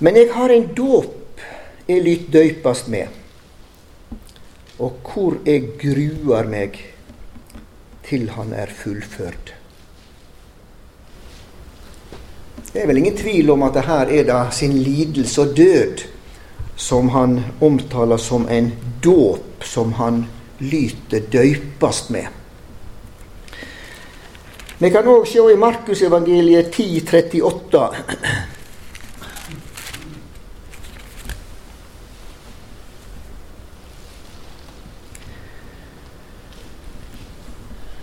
Men 0.01 0.17
jeg 0.17 0.33
har 0.33 0.53
en 0.53 0.69
dåp 0.77 1.17
jeg 1.89 2.05
lyt 2.05 2.29
døypast 2.33 2.89
med, 2.89 3.09
og 4.79 5.01
hvor 5.05 5.37
jeg 5.45 5.75
gruer 5.81 6.49
meg. 6.49 6.79
til 8.11 8.31
han 8.35 8.49
er 8.53 8.67
fullført. 8.75 9.53
Det 12.73 12.83
er 12.83 12.89
vel 12.89 12.99
ingen 12.99 13.17
tvil 13.17 13.53
om 13.55 13.63
at 13.63 13.77
det 13.77 13.85
her 13.87 14.11
er 14.19 14.25
da 14.27 14.39
sin 14.51 14.73
lidelse 14.83 15.45
og 15.45 15.55
død 15.57 16.03
som 16.77 17.09
han 17.15 17.39
omtaler 17.61 18.19
som 18.19 18.49
en 18.51 18.73
dåp 19.05 19.63
som 19.63 19.93
han 19.93 20.25
lyter 20.59 21.23
døypast 21.33 22.11
med. 22.11 22.27
Vi 24.81 24.91
kan 24.91 25.07
òg 25.07 25.27
se 25.29 25.45
i 25.53 25.59
Markusevangeliet 25.61 26.75
10,38. 26.75 27.83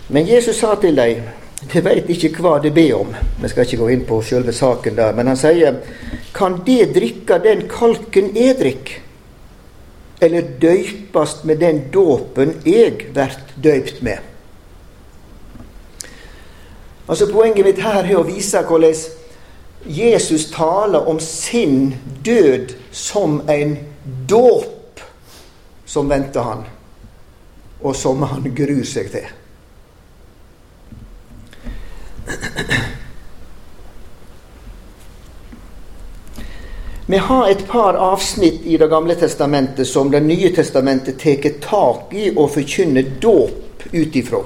Men 0.08 0.26
Jesus 0.26 0.60
sa 0.60 0.74
til 0.80 0.96
dem 0.96 1.26
de 1.58 1.80
veit 1.82 2.06
ikke 2.06 2.30
hva 2.38 2.54
de 2.62 2.70
ber 2.70 2.94
om. 3.00 3.10
Vi 3.42 3.48
skal 3.50 3.66
ikke 3.66 3.80
gå 3.80 3.88
inn 3.90 4.04
på 4.06 4.20
selve 4.22 4.54
saken 4.54 4.94
der. 4.96 5.14
Men 5.16 5.26
han 5.26 5.38
sier, 5.38 5.80
kan 6.34 6.60
de 6.66 6.78
drikke 6.94 7.40
den 7.42 7.64
kalken 7.70 8.30
jeg 8.36 8.54
drikker? 8.60 9.04
Eller 10.22 10.46
døypast 10.62 11.44
med 11.46 11.60
den 11.62 11.84
dåpen 11.94 12.56
jeg 12.66 13.10
blir 13.14 13.36
døypt 13.62 14.02
med? 14.06 14.18
Altså 17.08 17.28
Poenget 17.32 17.64
mitt 17.66 17.82
her 17.82 18.02
er 18.02 18.18
å 18.18 18.26
vise 18.26 18.62
hvordan 18.68 18.94
Jesus 19.88 20.48
taler 20.52 21.06
om 21.08 21.20
sin 21.22 21.94
død 22.26 22.74
som 22.92 23.40
en 23.48 23.76
dåp 24.28 25.02
som 25.88 26.10
venter 26.10 26.44
han, 26.44 26.66
og 27.80 27.96
som 27.96 28.22
han 28.28 28.50
gruer 28.54 28.84
seg 28.86 29.08
til. 29.14 29.37
Vi 37.10 37.16
har 37.16 37.48
et 37.48 37.68
par 37.68 37.94
avsnitt 37.94 38.66
i 38.66 38.76
Det 38.76 38.86
gamle 38.88 39.14
testamentet 39.14 39.88
som 39.88 40.10
Det 40.10 40.20
nye 40.20 40.50
testamentet 40.52 41.18
tar 41.18 41.54
tak 41.64 42.12
i 42.12 42.30
og 42.36 42.50
forkynner 42.52 43.06
dåp 43.20 43.86
ut 43.92 44.16
ifra. 44.16 44.42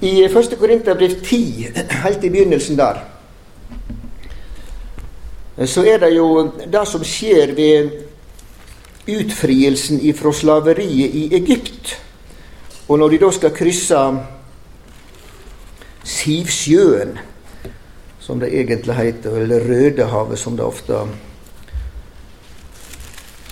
I 0.00 0.24
1. 0.24 0.58
Korinterbrev 0.58 1.16
10, 1.24 1.68
helt 2.04 2.24
i 2.24 2.30
begynnelsen 2.30 2.76
der, 2.76 3.02
så 5.66 5.84
er 5.86 5.98
det 5.98 6.14
jo 6.16 6.50
det 6.66 6.86
som 6.88 7.04
skjer 7.04 7.52
ved 7.54 7.90
utfrielsen 9.08 10.00
ifra 10.00 10.32
slaveriet 10.32 11.14
i 11.14 11.28
Egypt. 11.34 11.96
Og 12.88 12.98
når 12.98 13.08
de 13.08 13.18
da 13.18 13.30
skal 13.30 13.54
krysse 13.54 13.98
Sivsjøen, 16.04 17.18
som 18.20 18.40
det 18.40 18.52
egentlig 18.54 18.94
heter, 18.94 19.36
eller 19.44 19.60
Rødehavet, 19.68 20.38
som 20.38 20.56
det 20.56 20.64
ofte 20.66 21.04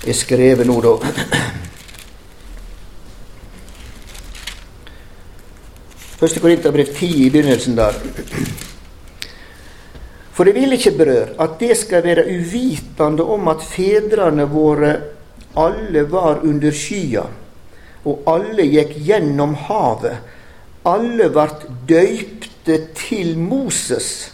er 0.07 0.17
skrevet 0.17 0.67
nå, 0.67 0.81
da. 0.81 0.97
Første 6.21 6.41
Korinterbrev 6.41 6.91
10 6.93 7.07
i 7.25 7.31
begynnelsen 7.33 7.77
der. 7.79 7.97
For 10.37 10.49
jeg 10.49 10.57
vil 10.57 10.73
ikke, 10.77 10.93
brør, 10.97 11.33
at 11.41 11.57
det 11.61 11.77
skal 11.77 12.05
være 12.05 12.27
uvitende 12.29 13.25
om 13.25 13.49
at 13.53 13.65
fedrene 13.65 14.45
våre 14.49 14.93
alle 15.57 16.05
var 16.13 16.45
under 16.45 16.73
skya, 16.77 17.25
og 18.05 18.29
alle 18.31 18.65
gikk 18.69 18.95
gjennom 19.05 19.55
havet. 19.67 20.17
Alle 20.85 21.29
vart 21.35 21.67
døypte 21.89 22.77
til 22.97 23.39
Moses 23.39 24.31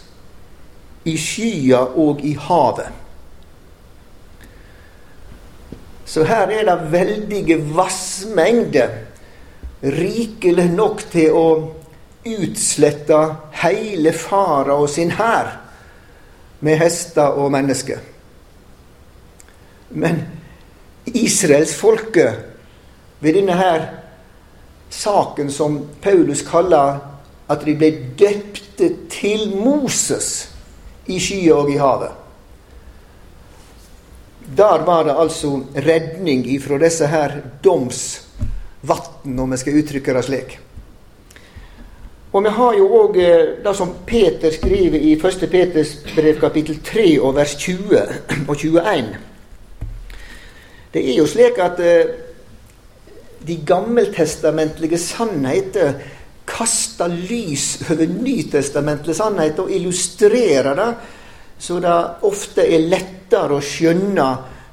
i 1.07 1.17
skya 1.19 1.81
og 1.95 2.23
i 2.23 2.33
havet. 2.39 2.87
Så 6.07 6.23
her 6.23 6.47
er 6.47 6.63
det 6.63 6.91
veldige 6.91 7.57
vassmengder, 7.75 8.93
rikelig 9.83 10.69
nok 10.71 11.03
til 11.11 11.35
å 11.35 11.47
utslette 12.27 13.19
hele 13.61 14.13
fara 14.15 14.75
og 14.79 14.89
sin 14.89 15.11
hær 15.19 15.51
med 16.63 16.79
hester 16.79 17.35
og 17.37 17.51
mennesker. 17.51 17.99
Men 19.89 20.23
israelsfolket 21.05 22.39
ved 23.19 23.37
denne 23.37 23.55
her 23.59 23.85
saken 24.89 25.51
som 25.51 25.79
Paulus 26.01 26.41
kaller 26.47 26.99
at 27.47 27.65
de 27.65 27.75
ble 27.79 27.91
døpte 28.19 28.89
til 29.11 29.51
Moses 29.55 30.49
i 31.07 31.19
skyet 31.19 31.55
og 31.55 31.71
i 31.71 31.79
havet. 31.79 32.11
Der 34.57 34.83
var 34.87 35.03
det 35.03 35.15
altså 35.19 35.59
redning 35.75 36.45
ifra 36.47 36.77
disse 36.79 37.07
her 37.07 37.41
domsvatn, 37.63 39.39
om 39.39 39.51
vi 39.51 39.57
skal 39.57 39.79
uttrykke 39.81 40.15
det 40.15 40.23
slik. 40.23 40.57
Og 42.31 42.43
vi 42.43 42.49
har 42.49 42.75
jo 42.77 42.87
òg 43.01 43.17
eh, 43.23 43.45
det 43.63 43.73
som 43.75 43.93
Peter 44.05 44.51
skriver 44.51 44.99
i 44.99 45.15
1. 45.15 45.47
Peters 45.51 45.95
brev 46.15 46.39
kapittel 46.39 46.79
3 46.83 47.05
og 47.23 47.35
vers 47.35 47.55
20 47.55 48.01
og 48.47 48.55
21. 48.55 49.15
Det 50.93 51.03
er 51.03 51.17
jo 51.17 51.27
slik 51.27 51.59
at 51.63 51.79
eh, 51.79 52.11
de 53.47 53.55
gammeltestamentlige 53.65 54.99
sannheter 54.99 55.93
kaster 56.47 57.11
lys 57.11 57.77
over 57.91 58.07
nytestamentlige 58.07 59.15
sannheter 59.15 59.63
og 59.63 59.71
illustrerer 59.71 60.75
det, 60.75 60.91
så 61.59 61.79
det 61.83 61.95
ofte 62.27 62.63
er 62.63 62.85
lettere 62.87 63.57
å 63.57 63.63
skjønne 63.63 64.27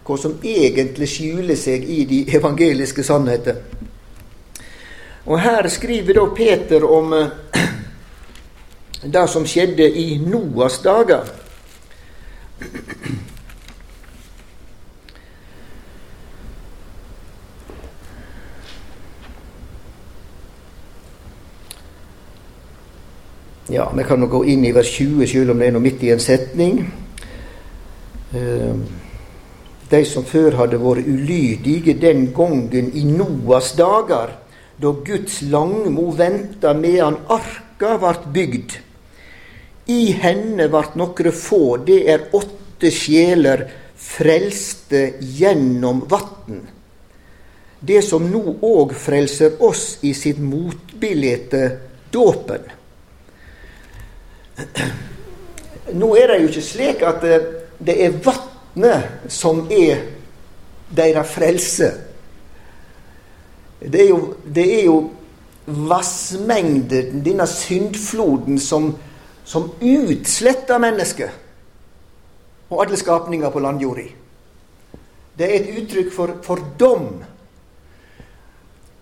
hva 0.05 0.19
som 0.21 0.37
egentlig 0.45 1.09
skjuler 1.09 1.57
seg 1.59 1.87
i 1.89 2.05
de 2.09 2.21
evangeliske 2.37 3.05
sannheter. 3.07 3.63
Og 5.25 5.41
Her 5.41 5.69
skriver 5.73 6.19
da 6.19 6.27
Peter 6.37 6.85
om 6.85 7.15
eh, 7.17 7.63
det 9.17 9.25
som 9.33 9.47
skjedde 9.49 9.89
i 9.89 10.19
Noas 10.21 10.83
dager. 10.85 11.25
Ja, 23.69 23.93
Vi 23.97 24.05
kan 24.05 24.21
nå 24.21 24.27
gå 24.27 24.43
inn 24.45 24.65
i 24.65 24.75
vers 24.77 24.91
20, 24.99 25.25
selv 25.27 25.55
om 25.55 25.61
det 25.63 25.71
er 25.71 25.73
noe 25.73 25.81
midt 25.81 26.03
i 26.05 26.11
en 26.13 26.21
setning. 26.21 26.83
Ehm, 28.37 28.83
de 29.89 30.01
som 30.05 30.27
før 30.29 30.59
hadde 30.59 30.81
vært 30.83 31.09
ulydige 31.09 31.95
den 31.97 32.27
gangen 32.37 32.91
i 32.93 33.07
Noas 33.09 33.73
dager, 33.79 34.35
da 34.77 34.93
Guds 35.07 35.41
langmo 35.49 36.11
venta 36.13 36.75
medan 36.77 37.17
arka 37.33 37.97
vart 38.03 38.29
bygd. 38.37 38.77
I 39.89 40.13
henne 40.13 40.69
vart 40.69 41.01
nokre 41.01 41.33
få, 41.33 41.79
det 41.87 42.03
er 42.05 42.29
åtte 42.37 42.93
sjeler, 42.93 43.65
frelste 43.97 45.07
gjennom 45.21 46.05
vatn. 46.11 46.61
Det 47.81 48.05
som 48.05 48.29
nå 48.29 48.59
òg 48.61 48.93
frelser 48.93 49.57
oss 49.65 50.01
i 50.05 50.13
sitt 50.13 50.41
motbilde, 50.41 51.69
dåpen. 52.13 52.84
Nå 56.01 56.15
er 56.17 56.31
det 56.31 56.41
jo 56.43 56.51
ikke 56.51 56.65
slik 56.65 57.05
at 57.07 57.25
eh, 57.29 57.47
det 57.85 57.97
er 58.07 58.19
vatnet 58.25 59.31
som 59.33 59.65
er 59.73 60.07
deres 60.95 61.31
frelse. 61.35 61.91
Det 63.85 64.01
er 64.01 64.09
jo, 64.09 64.21
det 64.47 64.65
er 64.79 64.85
jo 64.87 64.99
vassmengden, 65.67 67.23
denne 67.25 67.47
syndfloden, 67.49 68.59
som, 68.61 68.93
som 69.45 69.71
utsletter 69.81 70.81
mennesket 70.81 71.41
og 72.71 72.81
alle 72.85 72.97
skapninger 72.99 73.53
på 73.53 73.63
landjorda. 73.63 74.07
Det 75.39 75.47
er 75.47 75.57
et 75.59 75.83
uttrykk 75.83 76.13
for, 76.15 76.37
for 76.43 76.63
dom. 76.81 77.09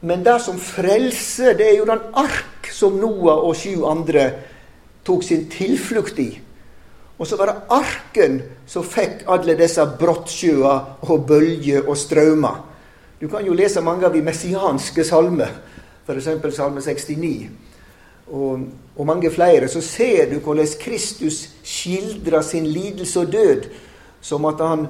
Men 0.02 0.24
det 0.24 0.38
som 0.42 0.58
frelser, 0.58 1.54
det 1.56 1.68
er 1.68 1.76
jo 1.78 1.88
den 1.88 2.02
ark 2.18 2.70
som 2.72 2.96
Noah 2.98 3.44
og 3.46 3.54
sju 3.56 3.84
andre 3.86 4.30
tok 5.04 5.24
sin 5.24 5.48
tilflukt 5.50 6.18
i. 6.18 6.30
Og 7.18 7.26
så 7.26 7.36
var 7.38 7.50
det 7.50 7.60
arken 7.70 8.38
som 8.66 8.86
fikk 8.86 9.26
alle 9.30 9.54
disse 9.58 9.84
brottsjøer 9.98 11.08
og 11.08 11.26
bølger 11.26 11.86
og 11.86 11.98
strømmer. 11.98 12.62
Du 13.20 13.28
kan 13.30 13.46
jo 13.46 13.54
lese 13.54 13.82
mange 13.84 14.06
av 14.08 14.14
de 14.14 14.22
messianske 14.26 15.04
salmer, 15.06 15.52
f.eks. 16.06 16.56
salme 16.56 16.82
69. 16.82 17.50
Og, 18.32 18.64
og, 18.96 19.06
mange 19.06 19.30
flere, 19.30 19.68
så 19.68 19.80
ser 19.84 20.30
du 20.32 20.40
hvordan 20.40 20.66
Kristus 20.80 21.44
skildrer 21.62 22.42
sin 22.42 22.66
lidelse 22.66 23.20
og 23.20 23.32
død 23.32 23.68
som 24.22 24.44
at 24.50 24.62
han 24.62 24.86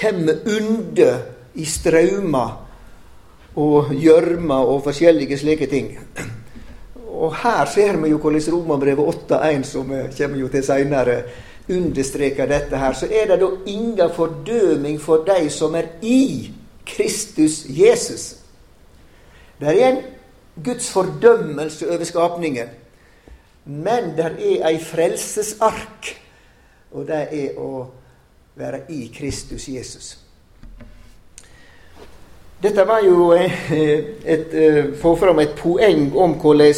kommer 0.00 0.40
under 0.44 1.18
i 1.54 1.64
strømmer 1.64 2.56
og 3.56 3.94
gjørmer 3.94 4.72
og 4.72 4.82
forskjellige 4.84 5.38
slike 5.38 5.66
ting. 5.72 5.94
Og 7.16 7.36
her 7.42 7.64
ser 7.72 7.96
vi 8.02 8.10
jo 8.12 8.18
hvordan 8.20 8.52
Romerbrevet 8.52 9.14
8.1, 9.30 9.62
som 9.64 9.90
vi 9.90 10.02
kommer 10.18 10.38
jo 10.38 10.48
til 10.52 10.64
seinere, 10.64 11.22
understreker 11.68 12.46
dette 12.46 12.78
her. 12.78 12.92
Så 12.92 13.08
er 13.10 13.30
det 13.30 13.40
da 13.40 13.48
ingen 13.66 14.10
fordøming 14.14 15.00
for 15.00 15.24
de 15.26 15.50
som 15.50 15.74
er 15.74 15.88
i 16.02 16.50
Kristus 16.86 17.64
Jesus. 17.68 18.36
Det 19.60 19.68
er 19.68 19.88
en 19.88 20.02
Guds 20.64 20.90
fordømmelse 20.90 21.88
over 21.90 22.04
skapningen. 22.04 22.68
Men 23.64 24.12
det 24.16 24.24
er 24.24 24.68
ei 24.68 24.78
frelsesark, 24.78 26.12
og 26.92 27.08
det 27.08 27.24
er 27.32 27.58
å 27.58 27.88
være 28.56 28.84
i 28.94 29.08
Kristus 29.14 29.66
Jesus. 29.68 30.12
Dette 32.62 32.86
var 32.88 33.02
jo 33.04 33.32
eh, 33.36 33.58
et, 33.74 34.22
et, 34.24 34.54
eh, 34.54 34.94
få 34.96 35.16
fram 35.18 35.42
et 35.42 35.52
poeng 35.58 36.06
om 36.16 36.38
hvordan 36.40 36.72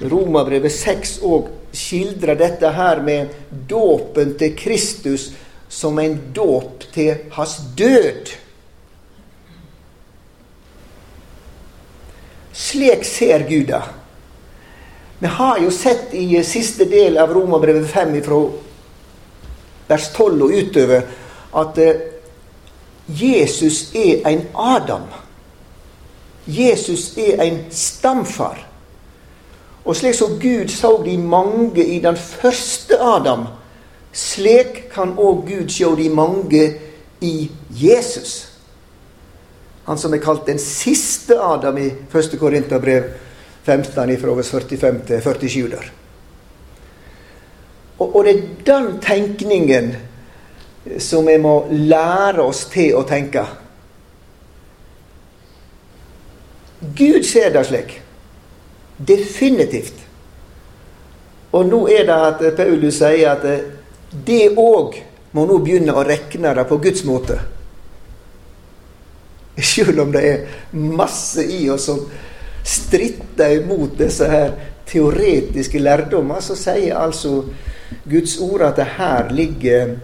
Romerbrevet 0.00 0.72
6 0.72 1.18
òg 1.22 1.50
skildrer 1.74 2.38
dette 2.38 2.70
her 2.74 3.02
med 3.02 3.34
dåpen 3.68 4.34
til 4.38 4.54
Kristus 4.58 5.30
som 5.68 5.98
en 5.98 6.16
dåp 6.34 6.86
til 6.94 7.30
hans 7.34 7.56
død. 7.76 8.32
Slik 12.54 13.04
ser 13.04 13.46
Gud 13.48 13.66
det. 13.66 13.82
Vi 15.18 15.26
har 15.26 15.58
jo 15.58 15.70
sett 15.70 16.14
i 16.14 16.42
siste 16.44 16.84
del 16.90 17.18
av 17.18 17.32
Romerbrevet 17.34 17.86
5 17.90 18.18
fra 18.26 18.40
vers 19.88 20.10
12 20.14 20.42
og 20.46 20.54
utover 20.54 21.06
at 21.54 21.78
eh, 21.78 22.02
Jesus 23.08 23.90
er 23.94 24.26
en 24.28 24.46
Adam. 24.54 25.06
Jesus 26.46 27.12
er 27.18 27.42
en 27.44 27.58
stamfar. 27.70 28.73
Og 29.84 29.96
slik 29.96 30.16
som 30.16 30.38
Gud 30.40 30.70
så 30.72 30.96
de 31.04 31.18
mange 31.20 31.84
i 31.84 31.98
den 32.00 32.16
første 32.16 32.96
Adam, 33.00 33.46
slik 34.12 34.86
kan 34.94 35.16
òg 35.18 35.44
Gud 35.48 35.72
se 35.72 35.90
de 35.98 36.08
mange 36.08 36.64
i 37.20 37.50
Jesus. 37.70 38.54
Han 39.84 40.00
som 40.00 40.14
er 40.14 40.22
kalt 40.24 40.46
den 40.46 40.58
siste 40.58 41.36
Adam 41.40 41.78
i 41.78 41.90
1. 42.08 42.38
Korinterbrev 42.40 43.10
15, 43.64 44.16
fra 44.20 44.36
vers 44.36 44.50
45 44.50 45.04
til 45.06 45.20
47 45.22 45.68
der. 45.70 45.90
Og, 47.98 48.16
og 48.16 48.24
det 48.24 48.34
er 48.34 48.42
den 48.66 48.88
tenkningen 49.00 49.92
som 50.98 51.26
vi 51.26 51.36
må 51.40 51.66
lære 51.70 52.44
oss 52.44 52.64
til 52.72 52.96
å 52.96 53.04
tenke. 53.08 53.44
Gud 56.96 57.24
ser 57.24 57.52
det 57.54 57.64
slik. 57.68 57.94
Definitivt. 58.98 59.96
Og 61.54 61.66
nå 61.66 61.84
er 61.90 62.06
det 62.08 62.20
at 62.28 62.44
Paulus 62.58 62.98
sier 62.98 63.34
at 63.34 63.44
det 64.26 64.44
òg 64.58 64.96
må 65.34 65.46
nå 65.46 65.58
begynne 65.62 65.94
å 65.94 66.04
regne 66.06 66.54
det 66.54 66.64
på 66.70 66.78
Guds 66.82 67.04
måte. 67.06 67.38
Selv 69.54 70.02
om 70.02 70.12
det 70.14 70.22
er 70.26 70.56
masse 70.74 71.42
i 71.46 71.68
oss 71.70 71.86
som 71.90 72.00
stritter 72.64 73.60
imot 73.60 73.94
disse 73.98 74.26
her 74.30 74.54
teoretiske 74.88 75.78
lærdommer, 75.78 76.42
så 76.42 76.56
sier 76.58 76.98
altså 76.98 77.44
Guds 78.10 78.36
ord 78.42 78.66
at 78.66 78.80
det 78.80 78.90
her 78.96 79.30
ligger 79.34 79.96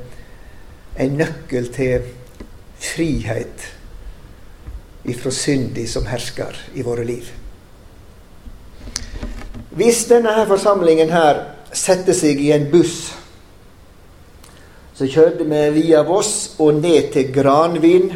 en 1.00 1.18
nøkkel 1.18 1.70
til 1.74 2.06
frihet 2.80 3.66
ifra 5.10 5.32
syndig 5.34 5.88
som 5.90 6.06
hersker 6.06 6.58
i 6.74 6.84
våre 6.86 7.04
liv. 7.08 7.26
Hvis 9.70 10.04
denne 10.10 10.32
her 10.34 10.48
forsamlingen 10.50 11.12
her 11.14 11.44
setter 11.72 12.16
seg 12.16 12.40
i 12.42 12.50
en 12.56 12.66
buss, 12.72 13.12
så 14.98 15.06
kjørte 15.06 15.46
vi 15.48 15.60
via 15.78 16.02
Voss 16.04 16.56
og 16.60 16.80
ned 16.82 17.12
til 17.14 17.30
Granvin, 17.32 18.10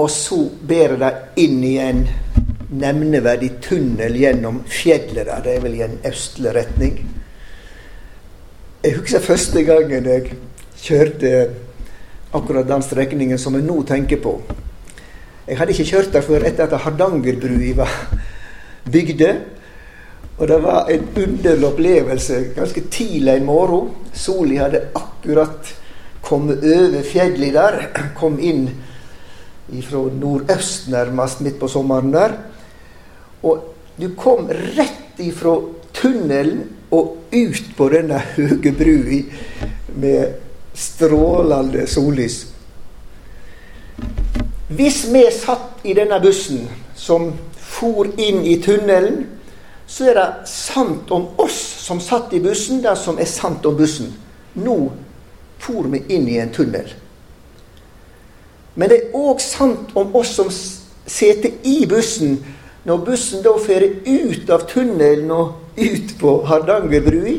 og 0.00 0.08
så 0.10 0.40
ber 0.48 0.96
de 0.98 1.10
inn 1.44 1.60
i 1.68 1.74
en 1.84 2.00
nevneverdig 2.70 3.50
tunnel 3.60 4.16
gjennom 4.16 4.62
fjellet 4.70 5.26
der. 5.28 5.44
Det 5.44 5.54
er 5.54 5.64
vel 5.66 5.76
i 5.76 5.84
en 5.84 5.98
østlig 6.08 6.54
retning. 6.56 6.96
Jeg 8.80 8.96
husker 8.96 9.20
første 9.20 9.62
gangen 9.68 10.08
jeg 10.08 10.32
kjørte 10.80 11.34
akkurat 12.32 12.68
den 12.68 12.82
strekningen 12.82 13.38
som 13.38 13.58
jeg 13.58 13.68
nå 13.68 13.82
tenker 13.84 14.22
på. 14.24 14.38
Jeg 15.44 15.58
hadde 15.58 15.74
ikke 15.76 15.90
kjørt 15.92 16.12
der 16.14 16.24
før 16.24 16.46
etter 16.48 16.64
at 16.64 16.80
Hardangerbrua 16.86 17.74
var 17.82 17.96
bygde. 18.90 19.34
Og 20.40 20.48
det 20.48 20.56
var 20.64 20.88
en 20.88 21.08
underlig 21.16 21.66
opplevelse 21.68 22.36
ganske 22.56 22.80
tidlig 22.90 23.34
en 23.34 23.44
morgen. 23.44 23.90
Sola 24.16 24.62
hadde 24.62 24.86
akkurat 24.96 25.74
kommet 26.24 26.64
over 26.64 27.02
fjellet 27.04 27.52
der. 27.52 27.82
Kom 28.16 28.38
inn 28.40 28.70
fra 29.84 30.06
nordøst 30.16 30.88
nærmest 30.88 31.42
midt 31.44 31.58
på 31.60 31.68
sommeren 31.68 32.12
der. 32.14 32.38
Og 33.42 33.66
du 34.00 34.08
kom 34.16 34.48
rett 34.48 35.20
ifra 35.20 35.58
tunnelen 35.92 36.62
og 36.90 37.18
ut 37.32 37.66
på 37.76 37.88
denne 37.92 38.22
høye 38.32 38.72
brua 38.78 39.18
med 40.00 40.38
strålende 40.74 41.84
sollys. 41.86 42.46
Hvis 44.72 45.02
vi 45.12 45.26
satt 45.34 45.84
i 45.84 45.92
denne 45.98 46.16
bussen 46.22 46.64
som 46.96 47.28
for 47.60 48.08
inn 48.16 48.40
i 48.48 48.56
tunnelen, 48.62 49.26
så 49.90 50.10
er 50.10 50.14
det 50.14 50.28
sant 50.46 51.10
om 51.10 51.26
oss 51.42 51.58
som 51.82 51.98
satt 52.00 52.32
i 52.34 52.40
bussen, 52.42 52.78
det 52.82 52.94
som 52.98 53.18
er 53.18 53.26
sant 53.26 53.64
om 53.66 53.74
bussen. 53.76 54.12
Nå 54.54 54.76
for 55.60 55.88
vi 55.90 56.04
inn 56.14 56.28
i 56.28 56.38
en 56.38 56.52
tunnel. 56.54 56.92
Men 58.74 58.92
det 58.92 59.00
er 59.00 59.16
òg 59.18 59.42
sant 59.42 59.90
om 59.98 60.14
oss 60.16 60.36
som 60.38 60.48
sitter 60.50 61.58
i 61.66 61.82
bussen, 61.90 62.38
når 62.86 63.02
bussen 63.04 63.42
da 63.44 63.52
fer 63.60 63.84
ut 64.06 64.52
av 64.54 64.64
tunnelen 64.70 65.32
og 65.34 65.80
ut 65.80 66.14
på 66.20 66.36
Hardangerbrua. 66.48 67.34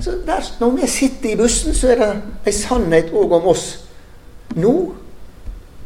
Så 0.00 0.16
der, 0.26 0.48
når 0.60 0.78
vi 0.80 0.88
sitter 0.90 1.34
i 1.34 1.38
bussen, 1.38 1.76
så 1.76 1.92
er 1.92 2.02
det 2.02 2.10
ei 2.48 2.56
sannhet 2.56 3.12
òg 3.14 3.36
om 3.36 3.52
oss. 3.52 3.66
Nå 4.56 4.74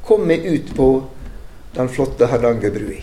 kom 0.07 0.27
vi 0.31 0.39
ut 0.55 0.73
på 0.79 0.89
den 1.75 1.91
flotte 1.93 2.31
Hardangerbrua. 2.31 3.03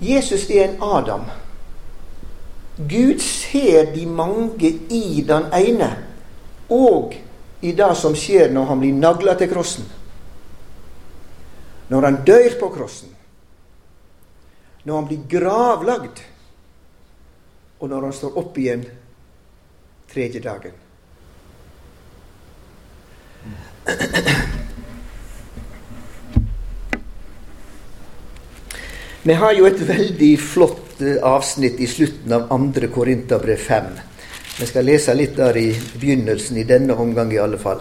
Jesus 0.00 0.48
er 0.50 0.68
en 0.68 0.82
Adam. 0.82 1.24
Gud 2.76 3.20
ser 3.22 3.92
de 3.94 4.06
mange 4.06 4.70
i 4.90 5.22
den 5.26 5.46
ene, 5.54 5.90
og 6.68 7.14
i 7.62 7.72
det 7.72 7.90
som 7.96 8.16
skjer 8.18 8.50
når 8.52 8.66
han 8.72 8.80
blir 8.82 8.96
nagla 8.98 9.36
til 9.38 9.52
krossen. 9.52 9.86
Når 11.88 12.08
han 12.08 12.22
dør 12.26 12.58
på 12.60 12.68
krossen. 12.74 13.10
Når 14.84 14.96
han 14.96 15.08
blir 15.08 15.26
gravlagd. 15.30 16.24
Og 17.80 17.88
når 17.88 18.08
han 18.08 18.16
står 18.16 18.38
opp 18.40 18.58
igjen 18.58 18.84
tredje 20.10 20.40
dagen. 20.40 20.80
Vi 29.24 29.32
har 29.32 29.54
jo 29.56 29.64
et 29.64 29.78
veldig 29.80 30.34
flott 30.36 30.98
eh, 31.00 31.14
avsnitt 31.24 31.78
i 31.80 31.86
slutten 31.88 32.32
av 32.36 32.42
2. 32.50 32.90
Korinterbrev 32.92 33.56
5. 33.56 33.86
Vi 34.58 34.68
skal 34.68 34.84
lese 34.84 35.14
litt 35.16 35.32
der 35.38 35.56
i 35.56 35.70
begynnelsen, 35.72 36.58
i 36.60 36.66
denne 36.68 36.92
omgang 36.92 37.32
i 37.32 37.40
alle 37.40 37.56
fall. 37.56 37.80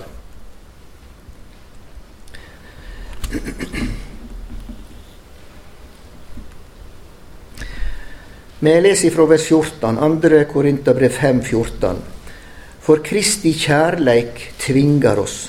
Vi 8.64 8.80
leser 8.88 9.12
fra 9.12 9.28
vers 9.36 9.52
14, 9.52 10.00
2. 10.24 10.44
Korinterbrev 10.56 11.20
5, 11.20 11.46
14. 11.52 12.04
For 12.88 13.04
Kristi 13.04 13.52
kjærleik 13.52 14.54
tvinger 14.64 15.20
oss. 15.28 15.42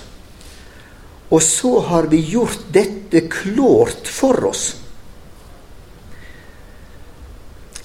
Og 1.30 1.38
så 1.38 1.78
har 1.86 2.10
vi 2.10 2.26
gjort 2.34 2.72
dette 2.74 3.28
klårt 3.30 4.10
for 4.10 4.50
oss 4.50 4.72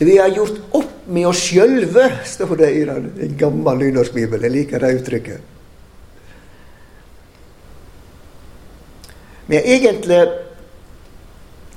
vi 0.06 0.18
har 0.18 0.28
gjort 0.28 0.60
opp 0.72 1.08
med 1.12 1.28
oss 1.28 1.42
sjølve, 1.50 2.06
står 2.26 2.56
det 2.62 2.70
i 2.72 2.84
den, 2.88 3.10
gamle 3.18 3.36
gammel 3.40 3.82
nynorskbibel. 3.84 4.46
Jeg 4.48 4.54
liker 4.54 4.84
det 4.84 4.94
uttrykket. 5.02 5.56
Vi 9.50 9.58
har 9.58 9.68
egentlig 9.76 10.22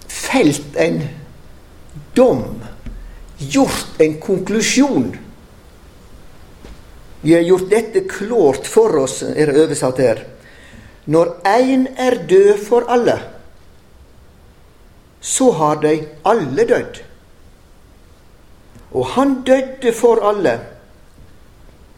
felt 0.07 0.77
en 0.77 1.01
dom, 2.15 2.45
gjort 3.39 4.01
en 4.05 4.19
konklusjon. 4.21 5.11
Vi 7.23 7.35
har 7.35 7.43
gjort 7.47 7.71
dette 7.71 8.05
klart 8.07 8.69
for 8.69 9.03
oss, 9.03 9.23
er 9.23 9.51
det 9.51 9.65
oversatt 9.65 10.03
her. 10.03 10.27
Når 11.11 11.39
én 11.49 11.89
er 11.99 12.21
død 12.29 12.59
for 12.69 12.87
alle, 12.93 13.17
så 15.23 15.51
har 15.59 15.81
de 15.83 15.97
alle 16.23 16.67
dødd. 16.69 17.09
Og 18.93 19.07
han 19.15 19.41
døde 19.47 19.93
for 19.97 20.21
alle, 20.29 20.59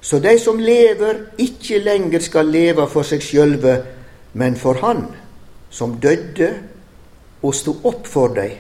så 0.04 0.18
de 0.20 0.38
som 0.38 0.58
lever, 0.60 1.14
ikke 1.38 1.78
lenger 1.80 2.20
skal 2.20 2.50
leve 2.52 2.84
for 2.92 3.06
seg 3.08 3.22
sjølve, 3.24 3.78
men 4.34 4.56
for 4.56 4.76
Han 4.82 5.06
som 5.70 5.96
døde 5.98 6.50
og 7.42 7.54
sto 7.54 7.72
opp 7.88 8.06
for 8.06 8.34
dem. 8.36 8.52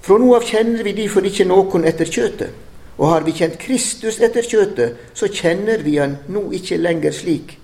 Fra 0.00 0.16
nå 0.18 0.32
av 0.34 0.46
kjenner 0.48 0.82
vi 0.86 0.96
derfor 0.96 1.26
ikke 1.28 1.46
noen 1.46 1.84
etter 1.86 2.08
kjøtet. 2.08 2.56
Og 3.00 3.08
har 3.08 3.24
vi 3.24 3.32
kjent 3.36 3.58
Kristus 3.60 4.18
etter 4.20 4.44
kjøtet, 4.44 4.96
så 5.16 5.28
kjenner 5.28 5.84
vi 5.84 5.96
han 6.00 6.18
nå 6.28 6.48
ikke 6.56 6.80
lenger 6.80 7.14
slik. 7.16 7.54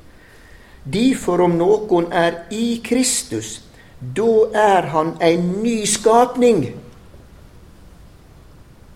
Derfor 0.84 1.42
om 1.44 1.56
noen 1.58 2.06
er 2.14 2.44
i 2.54 2.78
Kristus, 2.84 3.60
da 4.00 4.30
er 4.54 4.88
han 4.92 5.16
en 5.24 5.48
ny 5.64 5.80
skapning. 5.88 6.68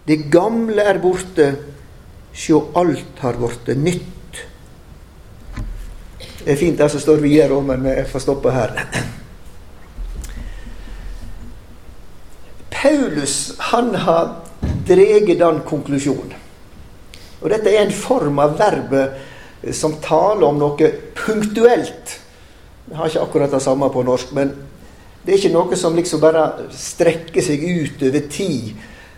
Det 0.06 0.16
gamle 0.32 0.84
er 0.88 0.98
borte, 1.02 1.50
sjå 2.32 2.62
alt 2.78 3.20
har 3.20 3.38
blitt 3.40 3.72
nytt. 3.78 4.42
Det 6.40 6.54
er 6.54 6.60
fint 6.60 6.78
det 6.80 6.88
som 6.88 7.02
står 7.02 7.20
videre 7.20 7.58
òg, 7.58 7.66
men 7.68 7.84
jeg 7.90 8.08
får 8.08 8.24
stoppe 8.24 8.52
her. 8.54 8.78
Paulus 12.80 13.52
han 13.70 13.92
har 14.06 14.38
dreget 14.88 15.38
den 15.42 15.60
konklusjonen. 15.68 16.32
Og 17.40 17.52
dette 17.52 17.72
er 17.72 17.84
en 17.84 17.92
form 17.92 18.40
av 18.40 18.56
verbet 18.60 19.72
som 19.76 19.98
taler 20.00 20.46
om 20.48 20.58
noe 20.60 20.90
punktuelt. 21.16 22.16
Jeg 22.88 22.96
har 22.96 23.08
ikke 23.08 23.24
akkurat 23.26 23.52
det 23.52 23.62
samme 23.64 23.88
på 23.92 24.04
norsk, 24.04 24.32
men 24.36 24.52
det 25.24 25.34
er 25.34 25.38
ikke 25.38 25.52
noe 25.52 25.76
som 25.76 25.96
liksom 25.96 26.22
bare 26.22 26.46
strekker 26.72 27.44
seg 27.44 27.64
ut 27.64 28.02
over 28.08 28.26
tid. 28.32 28.72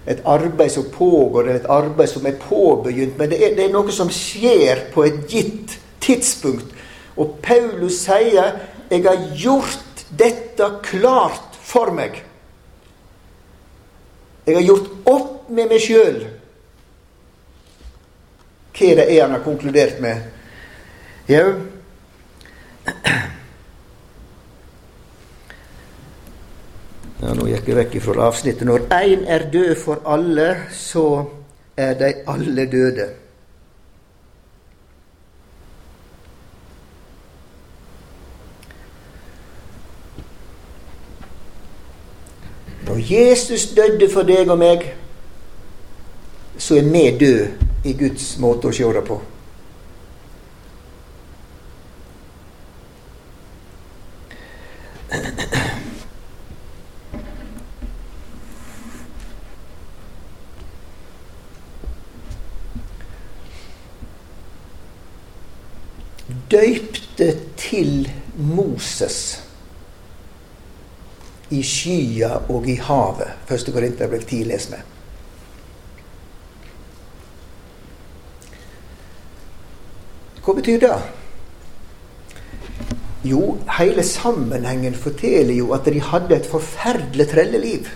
Et 0.06 0.18
arbeid 0.26 0.70
som 0.70 0.84
pågår, 0.90 1.42
eller 1.42 1.60
et 1.60 1.70
arbeid 1.70 2.08
som 2.10 2.26
er 2.26 2.38
påbegynt. 2.40 3.18
Men 3.18 3.30
det 3.30 3.38
er, 3.38 3.54
det 3.56 3.68
er 3.68 3.74
noe 3.74 3.92
som 3.94 4.10
skjer 4.10 4.88
på 4.94 5.04
et 5.06 5.20
gitt 5.30 5.76
tidspunkt. 6.02 6.74
Og 7.16 7.38
Paulus 7.42 8.02
sier 8.02 8.58
'Jeg 8.90 9.02
har 9.04 9.36
gjort 9.36 10.04
dette 10.18 10.70
klart 10.82 11.56
for 11.62 11.86
meg'. 11.86 12.22
Jeg 14.46 14.54
har 14.56 14.62
gjort 14.62 14.90
opp 15.06 15.50
med 15.50 15.68
meg 15.68 15.80
sjøl 15.80 16.24
hva 18.72 19.04
er 19.04 19.20
han 19.22 19.30
har 19.30 19.44
konkludert 19.44 20.00
med. 20.00 20.22
Jau 21.28 21.52
ja, 27.22 27.34
Nå 27.38 27.46
gikk 27.46 27.68
jeg 27.70 27.78
vekk 27.78 27.98
fra 28.02 28.28
avsnittet. 28.28 28.66
Når 28.66 28.88
én 28.98 29.26
er 29.30 29.46
død 29.52 29.74
for 29.78 30.02
alle, 30.06 30.48
så 30.74 31.24
er 31.76 31.94
de 31.98 32.14
alle 32.26 32.66
døde. 32.66 33.08
Når 42.86 42.98
Jesus 43.12 43.70
døde 43.76 44.10
for 44.12 44.26
deg 44.26 44.50
og 44.50 44.58
meg, 44.58 44.82
så 46.58 46.76
er 46.76 46.88
vi 46.90 47.04
døde 47.20 47.52
i 47.84 47.94
Guds 47.98 48.34
måte 48.38 48.68
å 48.68 48.74
se 48.74 48.90
det 48.94 49.04
på. 49.06 49.22
Døypte 66.52 67.32
til 67.56 68.10
Moses 69.02 69.42
i 71.52 71.60
skya 71.60 72.30
og 72.48 72.64
i 72.70 72.78
havet. 72.80 73.34
Første 73.44 73.72
Korinterbrev 73.74 74.22
10, 74.24 74.44
les 74.48 74.68
med. 74.70 74.78
Hva 80.42 80.54
betyr 80.56 80.78
det? 80.80 80.94
Jo, 83.28 83.58
hele 83.76 84.02
sammenhengen 84.02 84.96
forteller 84.96 85.54
jo 85.54 85.74
at 85.76 85.84
de 85.84 86.00
hadde 86.00 86.38
et 86.38 86.48
forferdelig 86.48 87.28
trelleliv 87.34 87.92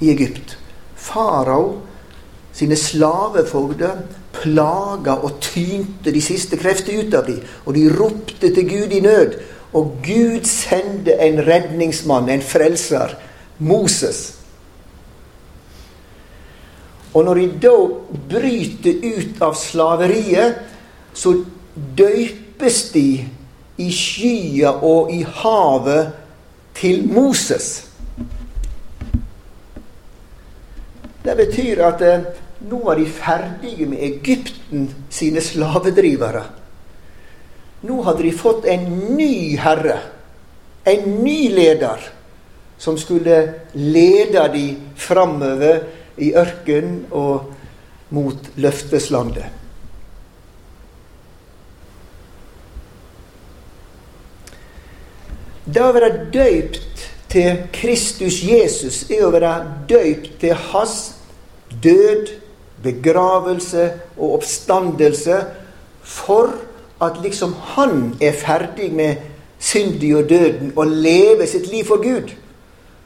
i 0.00 0.10
Egypt. 0.14 0.56
Farao 0.96 1.82
sine 2.56 2.76
slavefogder 2.80 4.00
plaga 4.34 5.20
og 5.20 5.36
tynte 5.44 6.12
de 6.14 6.22
siste 6.24 6.56
krefter 6.58 6.96
ut 7.04 7.14
av 7.14 7.28
dem, 7.28 7.44
og 7.66 7.76
de 7.76 7.86
ropte 7.92 8.50
til 8.54 8.68
Gud 8.72 8.96
i 8.96 9.04
nød. 9.04 9.36
Og 9.72 9.96
Gud 10.02 10.44
sendte 10.48 11.14
en 11.22 11.38
redningsmann, 11.46 12.28
en 12.28 12.42
frelser, 12.42 13.14
Moses. 13.58 14.40
Og 17.14 17.24
når 17.24 17.34
de 17.34 17.46
da 17.62 17.76
bryter 18.30 19.02
ut 19.02 19.42
av 19.42 19.54
slaveriet, 19.58 20.58
så 21.14 21.34
døypes 21.98 22.82
de 22.94 23.06
i 23.80 23.88
skya 23.94 24.76
og 24.86 25.10
i 25.14 25.22
havet 25.42 26.12
til 26.76 27.06
Moses. 27.10 27.70
Det 31.24 31.36
betyr 31.36 31.82
at 31.84 32.02
eh, 32.06 32.22
nå 32.70 32.78
var 32.84 32.96
de 32.96 33.06
ferdige 33.06 33.86
med 33.88 34.00
Egypten 34.04 34.88
sine 35.12 35.40
slavedrivere. 35.44 36.44
Nå 37.80 38.02
hadde 38.04 38.26
de 38.26 38.32
fått 38.36 38.66
en 38.68 38.84
ny 39.16 39.56
herre, 39.60 39.96
en 40.84 41.06
ny 41.24 41.48
leder, 41.52 42.02
som 42.80 42.98
skulle 43.00 43.38
lede 43.72 44.44
de 44.52 44.66
framover 44.96 45.82
i 46.20 46.32
ørkenen 46.36 47.06
og 47.10 47.50
mot 48.12 48.50
løfteslandet. 48.60 49.56
Det 55.70 55.82
å 55.84 55.92
være 55.94 56.26
døypt 56.34 57.04
til 57.30 57.60
Kristus 57.72 58.40
Jesus 58.42 59.04
er 59.12 59.22
å 59.22 59.32
være 59.32 59.52
døypt 59.88 60.32
til 60.42 60.56
hans 60.72 60.96
død, 61.84 62.32
begravelse 62.82 63.84
og 64.16 64.40
oppstandelse 64.40 65.36
for 66.02 66.56
at 67.00 67.20
liksom 67.22 67.54
han 67.74 68.14
er 68.20 68.36
ferdig 68.36 68.92
med 68.92 69.16
syndig 69.60 70.12
og 70.16 70.28
døden 70.28 70.72
og 70.76 70.86
lever 70.86 71.46
sitt 71.48 71.68
liv 71.72 71.84
for 71.88 72.02
Gud. 72.04 72.32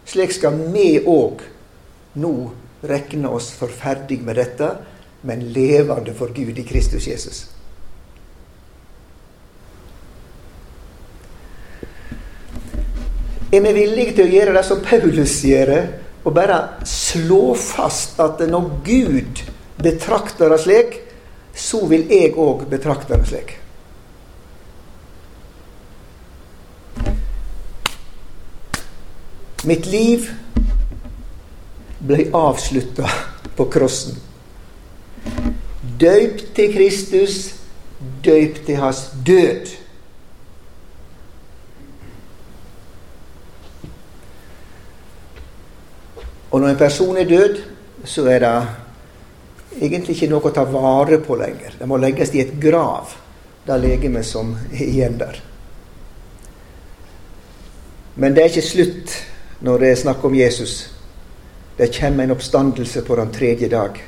Slik 0.06 0.34
skal 0.34 0.58
vi 0.74 0.98
òg 1.00 1.42
nå 2.20 2.34
regne 2.84 3.30
oss 3.32 3.52
for 3.56 3.72
ferdig 3.72 4.20
med 4.22 4.36
dette, 4.38 4.68
men 5.24 5.46
levende 5.54 6.14
for 6.14 6.34
Gud 6.34 6.58
i 6.58 6.66
Kristus 6.68 7.08
Jesus. 7.08 7.46
Er 13.54 13.62
vi 13.62 13.72
villige 13.72 14.16
til 14.16 14.26
å 14.26 14.34
gjøre 14.34 14.54
det 14.56 14.64
som 14.66 14.82
Paulus 14.82 15.38
gjør, 15.46 15.74
og 16.24 16.32
bare 16.34 16.58
slå 16.88 17.54
fast 17.58 18.18
at 18.20 18.40
når 18.50 18.70
Gud 18.84 19.44
betrakter 19.84 20.50
det 20.50 20.62
slik, 20.64 20.96
så 21.54 21.84
vil 21.86 22.08
jeg 22.10 22.34
òg 22.40 22.66
betrakte 22.70 23.14
det 23.14 23.28
slik? 23.30 23.60
Mitt 29.64 29.86
liv 29.86 30.28
ble 32.04 32.26
avslutta 32.36 33.08
på 33.56 33.64
krossen. 33.72 34.18
Døypt 36.00 36.50
til 36.56 36.74
Kristus, 36.74 37.38
døypt 38.24 38.66
til 38.66 38.76
hans 38.76 39.06
død. 39.26 39.72
Og 46.50 46.60
når 46.60 46.68
en 46.68 46.78
person 46.78 47.16
er 47.16 47.28
død, 47.28 47.58
så 48.04 48.28
er 48.28 48.38
det 48.44 48.54
egentlig 49.80 50.14
ikke 50.14 50.28
noe 50.30 50.44
å 50.44 50.54
ta 50.54 50.68
vare 50.68 51.18
på 51.24 51.40
lenger. 51.40 51.80
Det 51.80 51.88
må 51.88 51.96
legges 51.96 52.36
i 52.36 52.44
et 52.44 52.52
grav, 52.60 53.16
det 53.64 53.80
legemet 53.80 54.28
som 54.28 54.52
er 54.68 54.84
igjen 54.84 55.16
der. 55.18 55.40
Men 58.20 58.36
det 58.36 58.44
er 58.44 58.52
ikke 58.52 58.68
slutt 58.68 59.22
når 59.60 59.78
det 59.78 59.90
er 59.90 60.00
snakk 60.02 60.24
om 60.24 60.34
Jesus. 60.34 60.90
Det 61.78 61.90
kommer 62.00 62.24
en 62.24 62.30
oppstandelse 62.30 63.02
på 63.02 63.16
den 63.16 63.32
tredje 63.32 63.68
dag. 63.68 64.02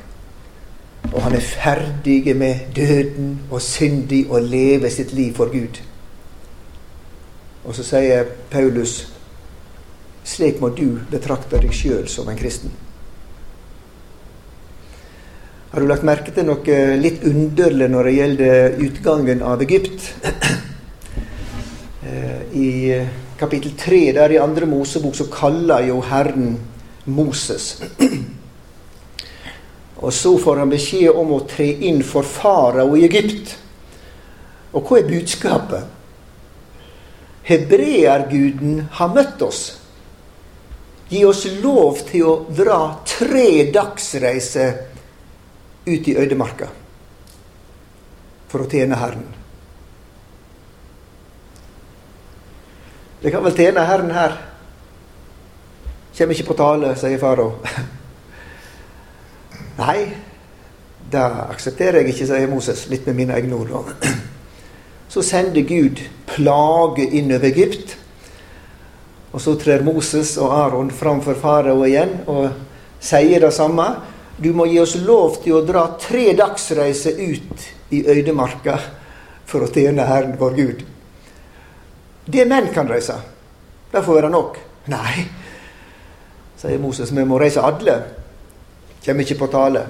Og 1.13 1.23
han 1.23 1.35
er 1.35 1.41
ferdig 1.41 2.37
med 2.37 2.73
døden 2.77 3.41
og 3.51 3.63
syndig 3.63 4.27
og 4.31 4.43
lever 4.43 4.89
sitt 4.91 5.13
liv 5.13 5.35
for 5.35 5.53
Gud. 5.53 5.83
Og 7.65 7.75
så 7.75 7.85
sier 7.87 8.27
Paulus 8.51 9.13
Slik 10.27 10.59
må 10.59 10.73
du 10.75 10.99
betrakte 11.11 11.61
deg 11.63 11.71
sjøl 11.71 12.09
som 12.11 12.27
en 12.27 12.39
kristen. 12.39 12.73
Har 15.71 15.81
du 15.81 15.87
lagt 15.87 16.07
merke 16.09 16.33
til 16.35 16.49
noe 16.49 16.79
litt 16.99 17.23
underlig 17.29 17.87
når 17.93 18.09
det 18.09 18.15
gjelder 18.17 18.79
utgangen 18.89 19.45
av 19.47 19.63
Egypt? 19.67 20.11
Eh, 22.07 22.43
I 22.55 23.03
kapittel 23.39 23.77
3 23.79 24.13
der 24.17 24.33
i 24.33 24.39
andre 24.41 24.67
Mosebok 24.67 25.15
så 25.17 25.27
kaller 25.33 25.87
jo 25.89 26.01
Herren 26.01 26.57
Moses. 27.05 27.77
Og 29.97 30.13
så 30.13 30.39
får 30.39 30.57
han 30.61 30.73
beskjed 30.73 31.17
om 31.17 31.33
å 31.37 31.45
tre 31.49 31.69
inn 31.89 32.03
for 32.05 32.27
farao 32.29 32.97
i 32.97 33.05
Egypt. 33.07 33.55
Og 34.77 34.85
hva 34.85 35.01
er 35.01 35.09
budskapet? 35.09 35.93
Hebreerguden 37.47 38.81
har 38.99 39.15
møtt 39.15 39.43
oss. 39.47 39.63
Gi 41.09 41.23
oss 41.25 41.45
lov 41.63 42.03
til 42.09 42.27
å 42.27 42.35
dra 42.51 42.81
tre 43.07 43.71
dagsreiser 43.73 44.75
ut 45.87 46.09
i 46.11 46.17
ødemarka 46.19 46.69
for 48.51 48.65
å 48.65 48.71
tjene 48.71 48.99
Herren. 48.99 49.46
Det 53.23 53.33
kan 53.33 53.45
vel 53.45 53.57
tjene 53.57 53.85
Herren 53.89 54.13
her. 54.13 54.37
Kjem 56.17 56.33
ikke 56.33 56.51
på 56.51 56.59
tale, 56.59 56.95
sier 56.97 57.21
farao. 57.21 57.59
Nei, 59.81 59.99
det 61.13 61.23
aksepterer 61.23 62.01
jeg 62.01 62.15
ikke, 62.15 62.29
sier 62.29 62.51
Moses, 62.51 62.87
litt 62.93 63.09
med 63.09 63.21
mine 63.21 63.37
egne 63.37 63.59
ord. 63.59 63.93
Så 65.13 65.23
sender 65.25 65.65
Gud 65.69 66.01
plage 66.29 67.05
innover 67.05 67.49
Egypt. 67.49 67.97
Og 69.37 69.43
så 69.43 69.53
trer 69.61 69.85
Moses 69.85 70.39
og 70.41 70.53
Aron 70.57 70.91
framfor 70.91 71.37
farao 71.37 71.83
igjen 71.85 72.23
og 72.25 72.47
sier 73.05 73.45
det 73.45 73.53
samme. 73.53 73.85
Du 74.41 74.49
må 74.57 74.65
gi 74.71 74.79
oss 74.81 74.95
lov 74.97 75.43
til 75.45 75.59
å 75.59 75.65
dra 75.65 75.85
tre 76.01 76.31
dagsreiser 76.37 77.21
ut 77.21 77.67
i 77.93 78.01
øydemarka 78.09 78.79
for 79.49 79.65
å 79.65 79.71
tjene 79.73 80.09
Herren 80.09 80.39
vår 80.41 80.57
Gud. 80.57 80.81
Det 82.27 82.45
menn 82.49 82.73
kan 82.75 82.89
reise. 82.91 83.15
Det 83.93 84.03
får 84.03 84.21
være 84.21 84.31
nok. 84.31 84.59
Nei, 84.91 85.23
sier 86.59 86.81
Moses, 86.83 87.13
vi 87.15 87.25
må 87.27 87.39
reise 87.39 87.63
alle. 87.63 87.97
Kommer 89.05 89.23
ikke 89.23 89.39
på 89.39 89.49
tale. 89.53 89.85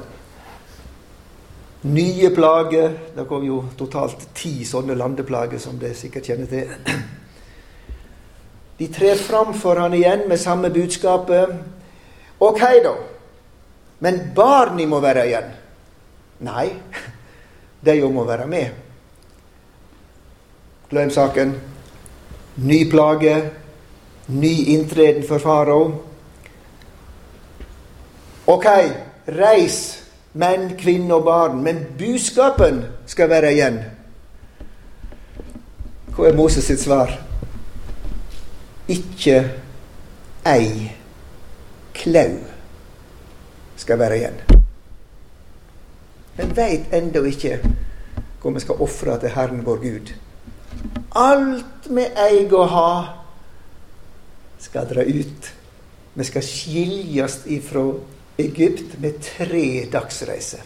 Nye 1.89 2.31
plager. 2.35 2.97
Det 3.17 3.25
kom 3.29 3.45
jo 3.47 3.63
totalt 3.79 4.29
ti 4.37 4.65
sånne 4.69 4.97
landeplager, 4.99 5.61
som 5.63 5.79
dere 5.81 5.97
sikkert 5.97 6.29
kjenner 6.29 6.51
til. 6.51 6.73
De 8.77 8.89
trer 8.93 9.17
fram 9.17 9.55
for 9.57 9.81
han 9.81 9.95
igjen 9.97 10.27
med 10.29 10.41
samme 10.41 10.69
budskapet. 10.73 11.55
Ok, 12.45 12.61
da. 12.85 12.93
Men 14.05 14.21
barna 14.37 14.85
må 14.87 15.01
være 15.01 15.25
igjen. 15.31 15.49
Nei, 16.45 16.67
de 17.87 17.97
må 18.13 18.27
være 18.29 18.47
med. 18.51 18.83
Glem 20.91 21.11
saken. 21.11 21.57
Ny 22.57 22.85
plage, 22.91 23.51
ny 24.29 24.55
inntreden 24.73 25.23
for 25.29 25.39
farao. 25.39 25.83
Ok, 28.47 28.67
reis, 29.27 29.79
menn, 30.33 30.71
kvinner 30.79 31.19
og 31.19 31.27
barn, 31.27 31.63
men 31.63 31.83
budskapen 31.99 32.85
skal 33.07 33.29
være 33.29 33.53
igjen. 33.53 33.81
Hva 36.17 36.31
er 36.31 36.37
Moses 36.39 36.65
sitt 36.71 36.81
svar? 36.81 37.13
Ikke 38.89 39.41
ei 40.47 40.93
klau 41.97 42.39
skal 43.77 43.99
være 44.01 44.21
igjen. 44.21 44.39
Men 46.37 46.55
veit 46.57 46.95
ennå 46.95 47.25
ikke 47.29 47.59
hva 48.41 48.53
vi 48.55 48.63
skal 48.63 48.81
ofre 48.87 49.19
til 49.21 49.35
Herren 49.35 49.65
vår 49.67 49.83
Gud. 49.83 50.15
Alt 51.15 51.87
vi 51.89 52.03
eier 52.03 52.55
å 52.55 52.65
ha, 52.71 52.91
skal 54.59 54.89
dra 54.91 55.05
ut. 55.05 55.53
Vi 56.17 56.25
skal 56.25 56.43
skiljes 56.43 57.43
ifra 57.53 57.85
Egypt 58.41 58.99
med 59.01 59.21
tre 59.23 59.87
dagsreiser. 59.93 60.65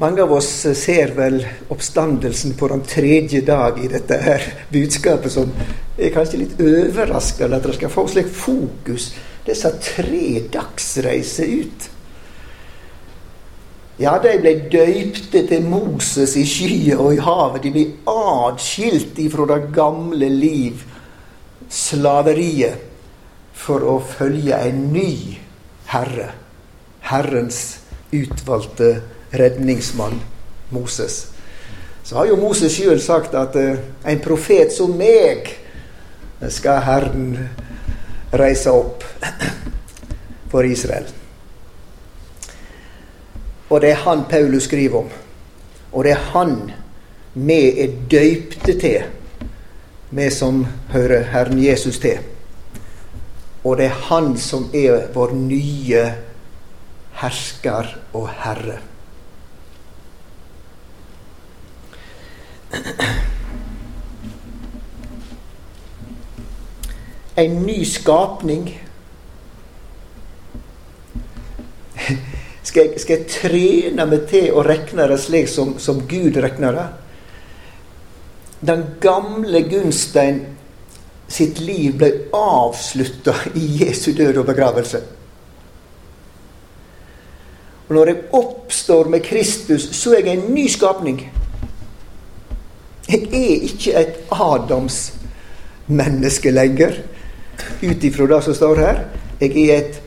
Mange 0.00 0.22
av 0.22 0.32
oss 0.32 0.48
ser 0.80 1.10
vel 1.12 1.42
oppstandelsen 1.68 2.54
på 2.56 2.68
den 2.72 2.80
tredje 2.88 3.42
dag 3.44 3.76
i 3.84 3.88
dette 3.92 4.16
her 4.16 4.46
budskapet 4.72 5.34
som 5.34 5.50
er 6.00 6.14
kanskje 6.14 6.40
litt 6.40 6.62
overraskende 6.64 7.58
at 7.58 7.68
det 7.68 7.74
skal 7.76 7.92
få 7.92 8.06
slik 8.08 8.30
fokus 8.32 9.10
disse 9.44 9.68
tre 9.84 10.40
dagsreiser 10.52 11.52
ut. 11.52 11.89
Ja, 14.00 14.14
de 14.16 14.30
ble 14.40 14.54
døypte 14.72 15.42
til 15.44 15.66
Moses 15.68 16.32
i 16.40 16.46
skyet 16.48 16.96
og 16.96 17.12
i 17.12 17.20
havet. 17.20 17.66
De 17.66 17.72
ble 17.74 17.82
atskilt 18.08 19.18
ifra 19.20 19.44
det 19.50 19.74
gamle 19.76 20.30
liv, 20.32 20.80
slaveriet, 21.68 22.86
for 23.52 23.84
å 23.84 23.98
følge 24.00 24.56
en 24.56 24.86
ny 24.94 25.36
herre. 25.92 26.30
Herrens 27.10 27.60
utvalgte 28.16 28.94
redningsmann 29.36 30.16
Moses. 30.72 31.26
Så 32.00 32.16
har 32.16 32.30
jo 32.30 32.40
Moses 32.40 32.72
sjøl 32.72 33.04
sagt 33.04 33.36
at 33.36 33.60
uh, 33.60 33.76
en 34.08 34.24
profet 34.24 34.72
som 34.72 34.96
meg 34.96 35.52
skal 36.48 36.80
Herren 36.88 37.34
reise 38.32 38.72
opp 38.72 39.04
for 40.50 40.64
Israel. 40.64 41.19
Og 43.70 43.80
det 43.80 43.90
er 43.90 44.02
han 44.04 44.24
Paulus 44.30 44.62
skriver 44.62 44.98
om. 44.98 45.08
Og 45.92 46.04
det 46.04 46.12
er 46.12 46.28
han 46.34 46.72
vi 47.34 47.80
er 47.80 47.92
døypte 48.10 48.74
til, 48.80 49.02
vi 50.10 50.30
som 50.34 50.66
hører 50.90 51.22
Herren 51.30 51.64
Jesus 51.64 51.98
til. 51.98 52.18
Og 53.64 53.76
det 53.78 53.86
er 53.86 54.02
han 54.10 54.36
som 54.38 54.70
er 54.74 55.06
vår 55.14 55.34
nye 55.34 56.04
hersker 57.22 57.96
og 58.12 58.28
herre. 58.42 58.78
en 67.40 67.66
ny 67.66 67.84
skapning. 67.84 68.89
Skal 72.70 72.86
jeg, 72.86 73.00
skal 73.02 73.16
jeg, 73.16 73.26
trene 73.26 74.04
meg 74.06 74.28
til 74.30 74.52
å 74.54 74.62
regne 74.62 75.08
det 75.10 75.16
slik 75.18 75.48
som, 75.50 75.72
som 75.82 76.04
Gud 76.06 76.36
regner 76.38 76.76
det? 76.76 76.84
Den 78.60 78.84
gamle 79.02 79.64
Gunstein 79.66 80.44
sitt 81.30 81.58
liv 81.64 81.96
ble 81.98 82.12
avslutta 82.36 83.34
i 83.58 83.64
Jesu 83.80 84.12
død 84.14 84.38
og 84.44 84.46
begravelse. 84.52 85.00
Og 87.88 87.96
når 87.96 88.12
jeg 88.12 88.22
oppstår 88.38 89.10
med 89.10 89.26
Kristus, 89.26 89.88
så 89.98 90.14
er 90.14 90.30
jeg 90.30 90.38
en 90.38 90.54
ny 90.54 90.68
skapning. 90.70 91.24
Jeg 93.10 93.26
er 93.34 93.66
ikke 93.66 93.98
et 93.98 94.24
Adams 94.30 95.02
menneske 95.90 96.54
lenger 96.54 97.00
ut 97.82 98.04
ifra 98.06 98.30
det 98.30 98.42
som 98.46 98.60
står 98.62 98.86
her. 98.86 99.06
Jeg 99.42 99.56
er 99.58 99.78
et 99.80 100.02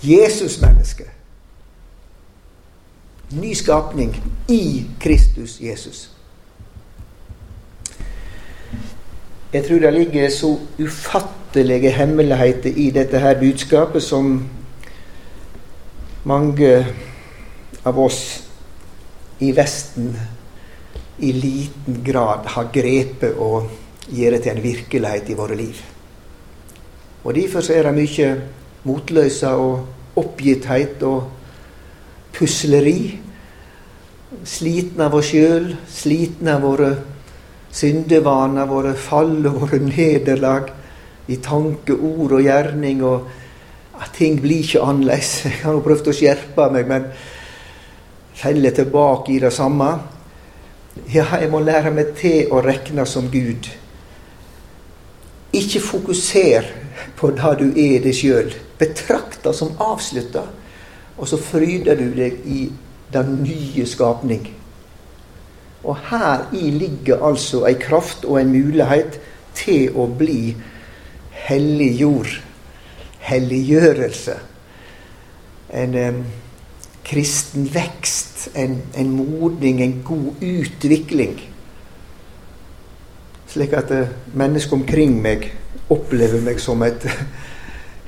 Jesus-menneske. 0.00 1.19
Ny 3.30 3.54
skapning 3.54 4.14
i 4.48 4.84
Kristus 5.00 5.60
Jesus. 5.60 6.10
Jeg 9.52 9.64
tror 9.66 9.78
det 9.78 9.92
ligger 9.94 10.30
så 10.30 10.58
ufattelige 10.78 11.90
hemmeligheter 11.90 12.74
i 12.76 12.90
dette 12.90 13.18
her 13.18 13.38
budskapet 13.38 14.02
som 14.02 14.48
mange 16.24 16.72
av 17.86 17.98
oss 17.98 18.20
i 19.38 19.52
Vesten 19.56 20.12
i 21.18 21.32
liten 21.32 22.02
grad 22.04 22.50
har 22.50 22.70
grepet 22.74 23.38
og 23.38 23.70
gjøre 24.10 24.38
til 24.42 24.56
en 24.56 24.62
virkelighet 24.62 25.30
i 25.30 25.38
våre 25.38 25.54
liv. 25.54 25.78
Og 27.24 27.34
Derfor 27.34 27.62
er 27.70 27.86
det 27.86 27.94
mye 27.94 28.30
motløse 28.84 29.48
og 29.54 30.18
oppgitthet 30.18 31.02
og 31.06 31.39
pusleri. 32.36 33.18
Sliten 34.46 35.02
av 35.02 35.16
oss 35.18 35.32
sjøl, 35.32 35.72
sliten 35.90 36.48
av 36.52 36.62
våre 36.62 36.90
syndevaner, 37.74 38.68
våre 38.70 38.94
fall 38.98 39.38
og 39.50 39.64
våre 39.64 39.80
nederlag 39.82 40.70
i 41.30 41.38
tanke, 41.42 41.94
ord 41.94 42.38
og 42.38 42.42
gjerning. 42.44 43.04
og 43.04 43.28
at 44.00 44.14
Ting 44.16 44.40
blir 44.40 44.64
ikke 44.64 44.82
annerledes. 44.82 45.44
Jeg 45.44 45.64
har 45.64 45.82
prøvd 45.84 46.08
å 46.10 46.16
skjerpe 46.16 46.70
meg, 46.72 46.88
men 46.88 47.10
faller 48.40 48.74
tilbake 48.74 49.34
i 49.34 49.42
det 49.42 49.52
samme. 49.52 49.90
Ja, 51.12 51.26
jeg 51.38 51.50
må 51.52 51.60
lære 51.62 51.92
meg 51.94 52.16
til 52.18 52.50
å 52.50 52.58
regne 52.64 53.04
som 53.06 53.28
Gud 53.30 53.68
Ikke 55.54 55.78
fokuser 55.80 56.66
på 57.16 57.30
det 57.36 57.52
du 57.60 57.68
er 57.78 58.02
deg 58.02 58.16
sjøl. 58.16 58.50
Betrakt 58.78 59.38
det 59.44 59.52
som 59.54 59.76
avslutta, 59.78 60.42
og 61.20 61.28
så 61.28 61.36
fryder 61.36 61.98
du 62.00 62.08
deg 62.16 62.40
i 62.48 62.60
den 63.12 63.42
nye 63.44 63.86
skapning. 63.86 64.46
Og 65.84 65.96
her 66.10 66.46
i 66.56 66.70
ligger 66.70 67.24
altså 67.24 67.64
ei 67.68 67.76
kraft 67.80 68.24
og 68.24 68.40
en 68.40 68.52
mulighet 68.52 69.20
til 69.56 69.96
å 69.96 70.06
bli 70.08 70.54
hellig 71.44 71.90
jord. 72.00 72.32
Helliggjørelse. 73.20 74.36
En 75.76 75.96
um, 76.00 76.24
kristen 77.04 77.68
vekst, 77.74 78.48
en, 78.56 78.80
en 78.96 79.12
modning, 79.12 79.82
en 79.82 80.00
god 80.04 80.40
utvikling. 80.40 81.36
Slik 83.50 83.76
at 83.76 83.92
mennesker 84.32 84.78
omkring 84.78 85.20
meg 85.20 85.50
opplever 85.90 86.40
meg 86.44 86.60
som 86.62 86.82
et 86.86 87.06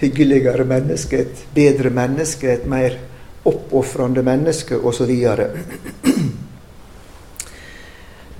hyggeligere 0.02 0.64
menneske, 0.66 1.18
et 1.18 1.42
bedre 1.54 1.90
menneske, 1.94 2.50
et 2.52 2.66
mer 2.66 2.98
oppofrende 3.44 4.22
menneske, 4.22 4.76
osv. 4.76 5.12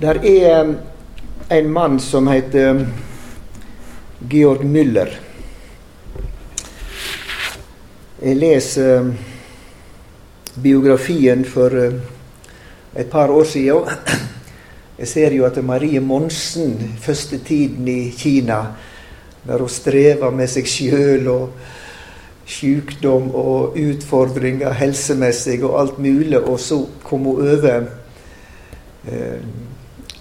Der 0.02 0.18
er 0.24 0.74
en 1.50 1.70
mann 1.70 2.00
som 2.00 2.28
heter 2.28 2.86
Georg 4.30 4.64
Müller. 4.64 5.10
Jeg 8.22 8.36
leser 8.36 9.12
biografien 10.62 11.44
for 11.44 11.74
eh, 11.74 11.92
et 12.96 13.10
par 13.10 13.30
år 13.30 13.44
siden. 13.44 13.88
Jeg 14.98 15.08
ser 15.08 15.34
jo 15.34 15.44
at 15.44 15.64
Marie 15.64 16.00
Monsen, 16.00 16.76
første 17.00 17.38
tiden 17.38 17.88
i 17.88 18.10
Kina, 18.10 18.60
der 19.46 19.58
hun 19.58 19.70
strever 19.72 20.30
med 20.30 20.50
seg 20.50 20.68
sjøl 20.70 21.28
og 21.32 21.54
sykdom 22.46 23.30
og 23.38 23.78
utfordringer 23.78 24.74
helsemessig 24.76 25.60
og 25.64 25.78
alt 25.80 26.00
mulig, 26.02 26.38
og 26.38 26.60
så 26.60 26.82
kom 27.04 27.26
hun 27.30 27.46
over 27.46 27.86
eh, 29.08 29.38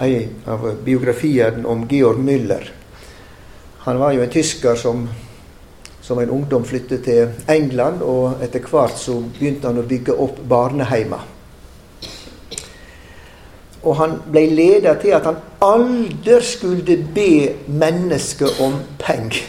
en 0.02 0.38
av 0.50 0.70
biografiene 0.86 1.68
om 1.68 1.84
Georg 1.90 2.22
Müller. 2.22 2.72
Han 3.86 4.00
var 4.00 4.14
jo 4.14 4.24
en 4.24 4.34
tysker 4.34 4.76
som 4.76 5.06
som 6.02 6.20
en 6.20 6.30
ungdom 6.30 6.64
flyttet 6.66 7.04
til 7.06 7.30
England, 7.48 8.02
og 8.02 8.42
etter 8.44 8.64
hvert 8.66 8.98
så 8.98 9.20
begynte 9.22 9.70
han 9.70 9.80
å 9.80 9.86
bygge 9.88 10.16
opp 10.18 10.40
barneheimer. 10.50 11.22
Og 13.82 13.96
han 13.98 14.20
ble 14.30 14.44
leder 14.54 15.00
til 15.02 15.16
at 15.18 15.26
han 15.26 15.40
aldri 15.66 16.38
skulle 16.46 16.98
be 17.16 17.56
mennesker 17.68 18.62
om 18.62 18.78
penger. 19.02 19.48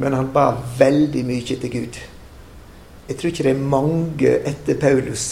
Men 0.00 0.16
han 0.16 0.32
ba 0.34 0.52
veldig 0.78 1.22
mye 1.26 1.44
til 1.60 1.70
Gud. 1.70 2.00
Jeg 3.08 3.18
tror 3.18 3.30
ikke 3.30 3.46
det 3.46 3.54
er 3.56 3.70
mange 3.72 4.34
etter 4.46 4.78
Paulus 4.78 5.24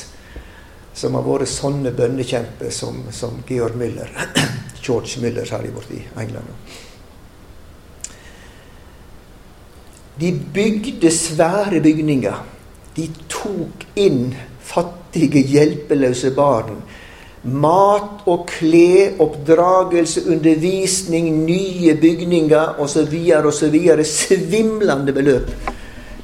som 0.98 1.14
har 1.14 1.22
vært 1.22 1.50
sånne 1.50 1.92
bønnekjemper 1.94 2.72
som, 2.74 3.04
som 3.14 3.38
Georg 3.46 3.78
Müller. 3.78 4.10
George 4.84 5.22
Müller, 5.22 5.46
de 5.46 5.70
borte 5.74 5.94
i 5.94 6.02
England. 6.18 6.50
De 10.18 10.32
bygde 10.54 11.10
svære 11.14 11.80
bygninger. 11.80 12.42
De 12.96 13.06
tok 13.30 13.86
inn 13.94 14.32
fattige, 14.58 14.97
hjelpeløse 15.14 16.30
barn. 16.36 16.82
Mat 17.42 18.26
og 18.26 18.48
klær, 18.50 19.14
oppdragelse, 19.22 20.26
undervisning, 20.30 21.44
nye 21.46 21.94
bygninger 22.00 22.80
osv. 22.80 23.14
osv. 23.44 24.04
Svimlende 24.04 25.12
beløp 25.12 25.50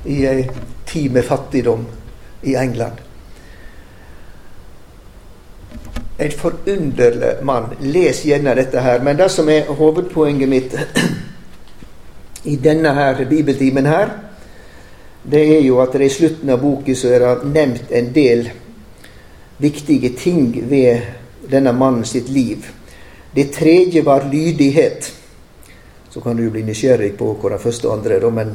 i 0.05 0.25
ei 0.27 0.49
tid 0.87 1.11
med 1.11 1.23
fattigdom 1.23 1.87
i 2.43 2.55
England. 2.55 3.01
En 6.19 6.31
forunderlig 6.31 7.33
mann. 7.43 7.73
Les 7.81 8.23
gjerne 8.25 8.55
dette 8.55 8.81
her. 8.81 9.01
Men 9.03 9.17
det 9.17 9.31
som 9.31 9.49
er 9.49 9.71
hovedpoenget 9.71 10.49
mitt 10.49 10.77
i 12.53 12.57
denne 12.57 12.93
her 12.95 13.25
bibeltimen 13.25 13.87
her, 13.87 14.11
det 15.23 15.57
er 15.57 15.63
jo 15.65 15.81
at 15.81 15.93
det 15.93 16.07
i 16.07 16.13
slutten 16.13 16.51
av 16.53 16.61
boken 16.61 16.97
så 16.97 17.15
er 17.17 17.25
det 17.25 17.51
nevnt 17.55 17.91
en 17.91 18.13
del 18.15 18.51
viktige 19.59 20.11
ting 20.19 20.71
ved 20.71 21.01
denne 21.51 21.73
mannen 21.73 22.05
sitt 22.05 22.29
liv. 22.29 22.67
Det 23.35 23.53
tredje 23.53 24.03
var 24.03 24.29
lydighet. 24.33 25.13
Så 26.11 26.21
kan 26.21 26.37
du 26.37 26.51
bli 26.51 26.63
nysgjerrig 26.63 27.17
på 27.19 27.33
hvor 27.35 27.51
den 27.51 27.59
første 27.59 27.89
og 27.89 27.99
andre 27.99 28.19
er, 28.19 28.31
men 28.31 28.55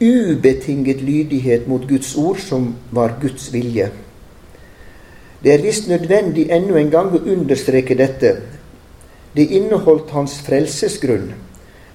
ubetinget 0.00 1.02
lydighet 1.02 1.68
mot 1.68 1.88
Guds 1.88 2.16
ord, 2.16 2.38
som 2.38 2.74
var 2.90 3.18
Guds 3.20 3.52
vilje. 3.52 3.90
Det 5.42 5.54
er 5.54 5.62
visst 5.62 5.88
nødvendig 5.88 6.50
ennå 6.52 6.76
en 6.76 6.90
gang 6.90 7.14
å 7.14 7.22
understreke 7.22 7.96
dette. 7.96 8.34
Det 9.36 9.46
inneholdt 9.56 10.10
hans 10.12 10.40
frelsesgrunn. 10.44 11.30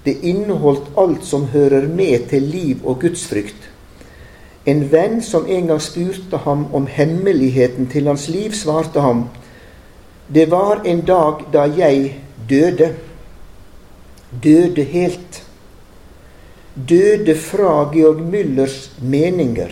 Det 0.06 0.18
inneholdt 0.24 0.94
alt 0.98 1.26
som 1.26 1.50
hører 1.52 1.88
med 1.88 2.30
til 2.30 2.48
liv 2.50 2.86
og 2.86 3.02
gudsfrykt. 3.02 3.75
En 4.66 4.88
venn 4.90 5.20
som 5.22 5.46
en 5.48 5.68
gang 5.70 5.82
spurte 5.82 6.38
ham 6.42 6.66
om 6.74 6.88
hemmeligheten 6.90 7.86
til 7.92 8.08
hans 8.10 8.28
liv, 8.34 8.54
svarte 8.58 9.00
ham 9.00 9.28
Det 10.28 10.48
var 10.50 10.82
en 10.86 11.04
dag 11.06 11.44
da 11.54 11.68
jeg 11.70 12.16
døde. 12.50 12.96
Døde 14.44 14.84
helt. 14.84 15.44
Døde 16.76 17.36
fra 17.36 17.92
Georg 17.94 18.24
Müllers 18.26 18.90
meninger, 19.02 19.70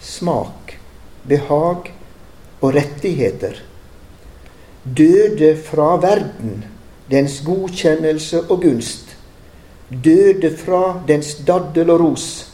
smak, 0.00 0.74
behag 1.28 1.92
og 2.60 2.74
rettigheter. 2.74 3.54
Døde 4.84 5.56
fra 5.56 5.96
verden, 5.96 6.64
dens 7.10 7.40
godkjennelse 7.46 8.42
og 8.50 8.60
gunst. 8.66 9.16
Døde 10.04 10.56
fra 10.56 11.00
dens 11.08 11.36
daddel 11.46 11.90
og 11.90 12.00
ros. 12.00 12.53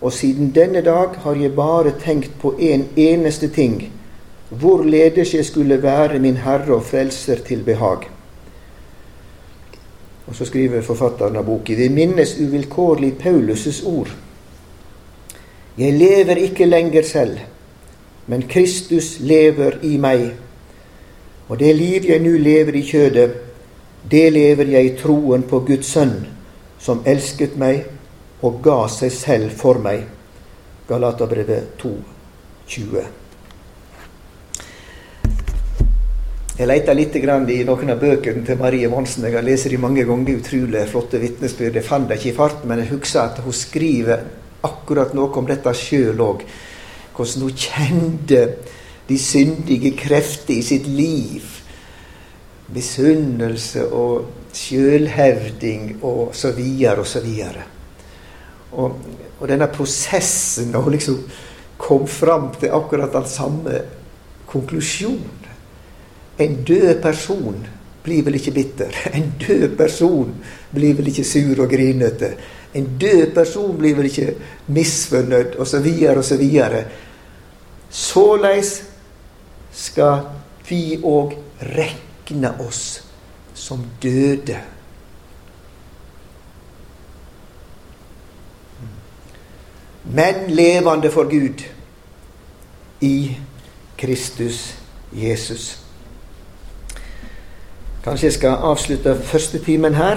Og 0.00 0.12
siden 0.12 0.52
denne 0.54 0.80
dag 0.80 1.16
har 1.24 1.34
jeg 1.34 1.54
bare 1.56 1.92
tenkt 2.00 2.30
på 2.40 2.54
en 2.58 2.86
eneste 2.96 3.48
ting, 3.48 3.92
hvorledes 4.48 5.34
jeg 5.34 5.44
skulle 5.44 5.82
være 5.82 6.18
min 6.18 6.36
Herre 6.36 6.74
og 6.74 6.84
Frelser 6.86 7.42
til 7.46 7.62
behag. 7.64 8.06
Og 10.26 10.34
så 10.34 10.44
skriver 10.44 10.82
forfatteren 10.82 11.36
av 11.36 11.44
boken 11.44 11.76
Vi 11.76 11.88
minnes 11.88 12.36
uvilkårlig 12.38 13.14
Paulus' 13.20 13.86
ord. 13.86 14.10
Jeg 15.78 15.92
lever 15.92 16.36
ikke 16.36 16.66
lenger 16.66 17.02
selv 17.02 17.38
men 18.28 18.44
Kristus 18.48 19.16
lever 19.20 19.78
i 19.82 19.96
meg. 19.96 20.26
Og 21.48 21.56
det 21.58 21.70
liv 21.76 22.04
jeg 22.04 22.20
nå 22.20 22.34
lever 22.36 22.76
i 22.76 22.84
kjødet, 22.84 23.30
det 24.10 24.26
lever 24.32 24.68
jeg 24.74 24.84
i 24.84 24.96
troen 25.00 25.46
på 25.48 25.62
Guds 25.64 25.88
sønn, 25.94 26.12
som 26.78 27.00
elsket 27.08 27.56
meg 27.60 27.86
og 28.42 28.60
ga 28.62 28.80
seg 28.92 29.12
selv 29.14 29.54
for 29.58 29.80
meg. 29.82 30.04
Galaterbrevet 30.88 31.74
2, 31.80 31.94
20. 32.68 33.06
Jeg 36.58 36.66
leita 36.66 36.94
litt 36.96 37.14
i 37.14 37.22
noen 37.22 37.92
av 37.92 38.00
bøkene 38.00 38.42
til 38.46 38.58
Marie 38.58 38.88
Monsen. 38.90 39.28
Jeg 39.28 39.36
har 39.36 39.46
lest 39.46 39.68
dem 39.70 39.84
mange 39.84 40.02
ganger. 40.02 40.40
Utrolig 40.40 40.88
flotte 40.90 41.20
vitnesbyrd. 41.22 41.76
Jeg 41.78 41.86
fant 41.86 42.08
dem 42.08 42.18
ikke 42.18 42.32
i 42.32 42.34
farten, 42.34 42.66
men 42.68 42.82
jeg 42.82 42.90
husker 42.96 43.20
at 43.22 43.38
hun 43.44 43.54
skriver 43.54 44.24
akkurat 44.66 45.14
noe 45.14 45.30
om 45.38 45.46
dette 45.46 45.70
sjøl 45.78 46.18
òg 46.18 46.42
hvordan 47.18 47.44
hun 47.46 47.54
kjente 47.58 48.42
de 49.08 49.16
syndige 49.18 49.94
krefter 49.98 50.54
i 50.54 50.62
sitt 50.62 50.86
liv. 50.86 51.46
Misunnelse 52.74 53.86
og 53.94 54.52
sjølhevding 54.54 55.98
og 56.02 56.34
så 56.36 56.52
videre 56.54 57.02
og 57.02 57.10
så 57.10 57.22
videre. 57.24 57.77
Og, 58.72 58.98
og 59.40 59.48
denne 59.48 59.68
prosessen 59.72 60.74
hun 60.74 60.92
liksom 60.92 61.22
kom 61.78 62.06
fram 62.10 62.50
til 62.60 62.74
akkurat 62.74 63.12
den 63.14 63.28
samme 63.30 63.82
konklusjonen 64.48 65.38
En 66.38 66.64
død 66.64 67.02
person 67.02 67.66
blir 68.02 68.22
vel 68.22 68.36
ikke 68.38 68.54
bitter. 68.54 68.94
En 69.18 69.32
død 69.40 69.76
person 69.76 70.30
blir 70.70 70.94
vel 70.94 71.10
ikke 71.10 71.24
sur 71.26 71.64
og 71.64 71.70
grinete. 71.70 72.30
En 72.74 72.86
død 73.00 73.34
person 73.34 73.76
blir 73.78 73.96
vel 73.96 74.06
ikke 74.06 74.34
misfornøyd, 74.66 75.56
osv., 75.58 75.88
osv. 76.18 76.44
Såleis 77.90 78.72
skal 79.72 80.28
vi 80.68 80.98
òg 81.02 81.34
rekne 81.74 82.52
oss 82.62 83.00
som 83.54 83.82
døde. 84.02 84.60
Men 90.12 90.34
levende 90.48 91.10
for 91.10 91.24
Gud 91.24 91.64
i 93.00 93.36
Kristus 93.98 94.74
Jesus. 95.12 95.78
Kanskje 98.04 98.26
jeg 98.26 98.32
skal 98.32 98.48
avslutte 98.48 99.16
første 99.22 99.58
timen 99.58 99.94
her, 99.94 100.16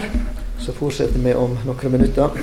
så 0.59 0.73
fortsetter 0.73 1.19
vi 1.19 1.33
om 1.33 1.57
noen 1.65 1.91
minutter. 1.91 2.37